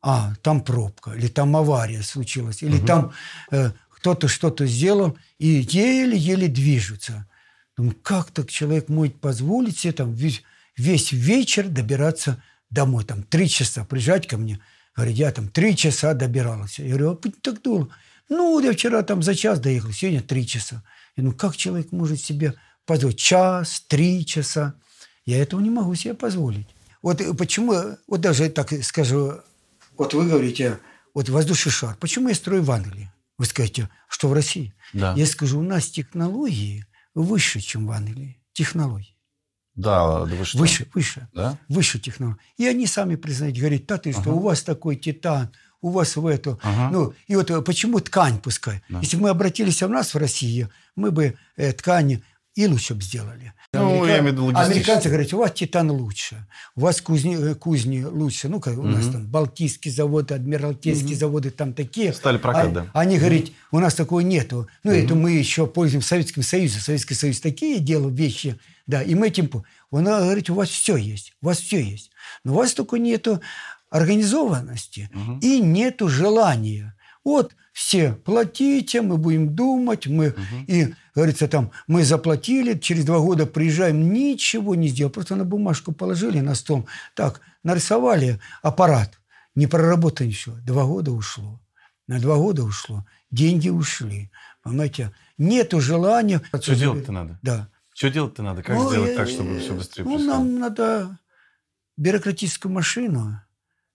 [0.00, 2.86] А, там пробка, или там авария случилась, или угу.
[2.86, 3.12] там
[3.50, 7.26] э, кто-то что-то сделал, и еле-еле движутся.
[7.78, 10.42] Думаю, как так человек может позволить себе там весь,
[10.76, 14.58] весь вечер добираться домой, там три часа приезжать ко мне.
[14.96, 16.82] Говорит, я там три часа добирался.
[16.82, 17.88] Я говорю, а так долго?
[18.28, 20.82] Ну, я вчера там за час доехал, сегодня три часа.
[21.14, 22.54] Я думаю, как человек может себе
[22.84, 24.74] позволить час, три часа?
[25.24, 26.66] Я этого не могу себе позволить.
[27.00, 29.34] Вот почему, вот даже так скажу,
[29.96, 30.80] вот вы говорите,
[31.14, 31.96] вот воздушный шар.
[32.00, 33.12] Почему я строю в Англии?
[33.38, 34.74] Вы скажете, что в России?
[34.92, 35.14] Да.
[35.16, 36.84] Я скажу, у нас технологии
[37.22, 38.40] выше, чем в Англии.
[38.52, 39.14] Технологии.
[39.74, 40.58] Да, да вы что?
[40.58, 41.28] Выше, выше.
[41.32, 41.58] Да?
[41.68, 42.40] Выше технологии.
[42.56, 44.30] И они сами признают, говорят, да ты что, ага.
[44.30, 46.58] у вас такой титан, у вас в эту.
[46.62, 46.90] Ага.
[46.92, 48.82] Ну, и вот э, почему ткань пускай?
[48.88, 49.00] Да.
[49.00, 52.24] Если бы мы обратились у нас в России, мы бы э, ткани
[52.58, 53.52] и лучше бы сделали.
[53.72, 54.72] Ну, я имею в виду логистически.
[54.72, 56.44] Американцы говорят, у вас титан лучше,
[56.74, 58.48] у вас кузни, э, кузни лучше.
[58.48, 62.12] Ну, как у нас там Балтийские заводы, Адмиралтейские заводы там такие.
[62.12, 62.86] Стали прокат, А- да.
[62.94, 64.66] Они говорят, у нас такого нету.
[64.82, 66.80] Ну, это мы еще пользуемся Советским Союзом.
[66.80, 69.48] Советский Союз такие делал вещи, да, и мы этим...
[69.92, 72.10] Он говорит, у вас все есть, у вас все есть.
[72.42, 73.40] Но у вас только нету
[73.88, 76.96] организованности и нету желания.
[77.22, 80.34] Вот все платите, мы будем думать, мы
[80.66, 85.92] и говорится там, мы заплатили, через два года приезжаем, ничего не сделал, просто на бумажку
[85.92, 89.20] положили на стол, так нарисовали аппарат,
[89.54, 91.60] не проработано еще, два года ушло,
[92.08, 94.32] на два года ушло, деньги ушли,
[94.64, 96.42] понимаете, нету желания.
[96.60, 97.38] Что делать-то надо?
[97.42, 97.68] Да.
[97.94, 98.64] Что делать-то надо?
[98.64, 100.34] Как Ну, сделать так, чтобы все быстрее Ну, происходило?
[100.38, 101.18] нам надо
[101.96, 103.40] бюрократическую машину,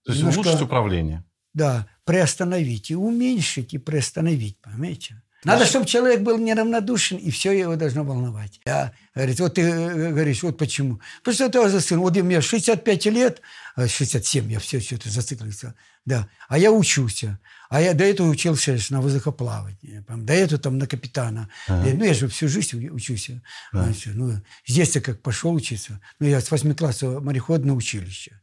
[0.05, 1.25] То есть немножко- улучшить управление.
[1.53, 5.21] Да, приостановить и уменьшить, и приостановить, понимаете?
[5.45, 8.61] Надо, чтобы человек был неравнодушен, и все его должно волновать.
[8.65, 11.01] Я, говорит, вот ты э, говоришь, вот почему.
[11.21, 13.41] Потому что это сын, вот мне 65 лет,
[13.75, 15.75] а, 67, я все что-то зациклился,
[16.05, 17.25] да, а я учусь.
[17.69, 21.49] А я до этого учился на воздухоплавание, пом- до этого там на капитана.
[21.67, 21.89] Ага.
[21.89, 23.29] Я- Ну, я же всю жизнь учусь.
[23.73, 25.99] Значит, Ну, здесь я как пошел учиться.
[26.19, 28.39] Ну, я с 8 класса мореходное училище.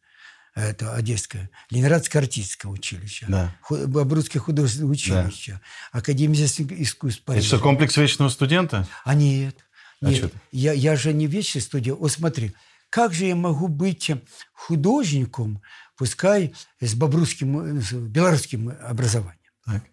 [0.54, 1.48] Это Одесское.
[1.70, 3.26] Ленинградское артистское училище.
[3.28, 3.54] Да.
[3.70, 5.60] Бобруйское художественное училище.
[5.92, 7.46] Академия искусств Это Парижа.
[7.46, 8.86] что, комплекс вечного студента?
[9.04, 9.56] А нет.
[10.02, 10.32] А нет.
[10.50, 11.94] я, я же не вечный студия.
[11.94, 12.52] Вот смотри,
[12.88, 14.10] как же я могу быть
[14.52, 15.62] художником,
[15.96, 19.36] пускай с бобрусским, э, с белорусским образованием?
[19.64, 19.84] Так.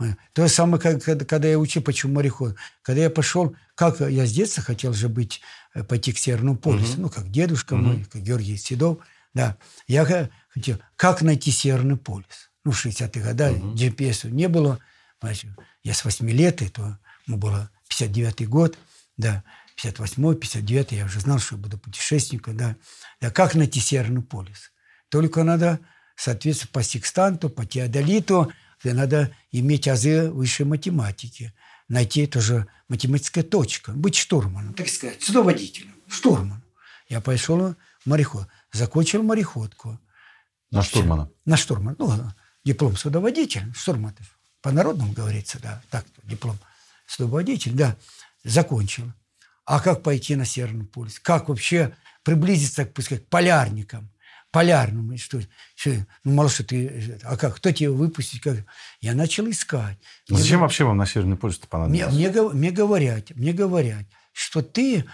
[0.00, 2.56] Э, То же самое, как, когда, я учил, почему мореход.
[2.82, 5.40] Когда я пошел, как я с детства хотел же быть,
[5.74, 8.98] э, пойти к Северному полюсу, ну, как дедушка мой, как Георгий Седов,
[9.34, 9.58] да.
[9.86, 12.50] Я хотел, как найти Северный полюс?
[12.64, 14.78] Ну, в 60-х годах GPS не было.
[15.18, 18.78] Понимаете, Я с 8 лет, и то ну, было 59-й год,
[19.16, 19.44] да,
[19.82, 22.76] 58-й, 59-й, я уже знал, что я буду путешественником, да.
[23.20, 24.72] Да, как найти Северный полюс?
[25.08, 25.80] Только надо,
[26.16, 31.54] соответственно, по секстанту, по теодолиту, надо иметь азы высшей математики,
[31.88, 36.62] найти тоже математическая точка, быть штурманом, так сказать, судоводителем, штурманом.
[37.08, 37.74] Я пошел
[38.04, 39.98] мореход, закончил мореходку
[40.70, 41.30] На штурмана.
[41.44, 42.12] на штурман, ну,
[42.64, 43.88] диплом судоводитель, ж
[44.62, 46.58] по-народному говорится, да, так, диплом
[47.06, 47.96] судоводитель, да,
[48.44, 49.12] закончил.
[49.66, 51.18] А как пойти на Северный полюс?
[51.18, 54.10] Как вообще приблизиться, пускай, к полярникам?
[54.50, 55.40] Полярному, что,
[55.74, 55.90] что,
[56.22, 58.40] ну, мало что ты, а как, кто тебе выпустить?
[58.40, 58.58] Как?
[59.00, 59.98] Я начал искать.
[60.28, 62.14] Зачем вообще вам на Северный полюс-то Мне, понадобилось?
[62.14, 65.04] мне, гов- мне говорят, мне говорят, что ты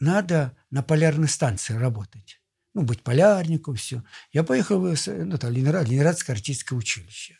[0.00, 2.40] надо на полярной станции работать.
[2.74, 4.02] Ну, быть полярником, все.
[4.32, 7.38] Я поехал в ну, там, Ленинград, Ленинградское артистское училище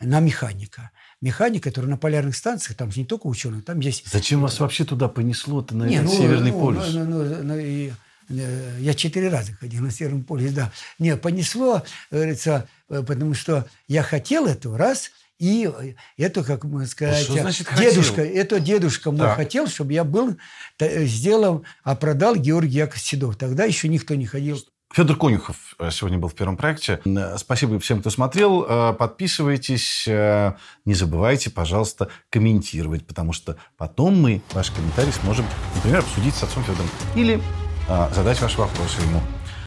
[0.00, 0.90] на механика.
[1.20, 4.06] Механик, который на полярных станциях, там же не только ученый, там есть...
[4.10, 6.92] Зачем вас вообще туда понесло-то, на Не, этот ну, Северный ну, полюс?
[6.92, 7.92] ну, ну, ну, и,
[8.28, 10.72] э, я четыре раза ходил на Северном полюсе, да.
[10.98, 16.86] Не, понесло, говорится, э, потому что я хотел этого, раз, и э, это, как можно
[16.86, 18.36] сказать, что значит дедушка, хотел?
[18.36, 19.36] это дедушка мой Так.
[19.36, 20.36] хотел, чтобы я был,
[20.78, 23.36] э, сделал, а продал Георгий Яков Седов.
[23.36, 24.58] Тогда еще никто не ходил.
[24.94, 27.00] Федор Конюхов э, сегодня был в первом проекте.
[27.04, 28.64] Э, Спасибо всем, кто смотрел.
[28.68, 30.04] Э, Подписывайтесь.
[30.08, 30.52] э,
[30.84, 36.62] Не забывайте, пожалуйста, комментировать, потому что потом мы ваши комментарии сможем, например, обсудить с отцом
[36.64, 37.42] Федором или
[37.88, 39.20] э, задать ваши вопросы ему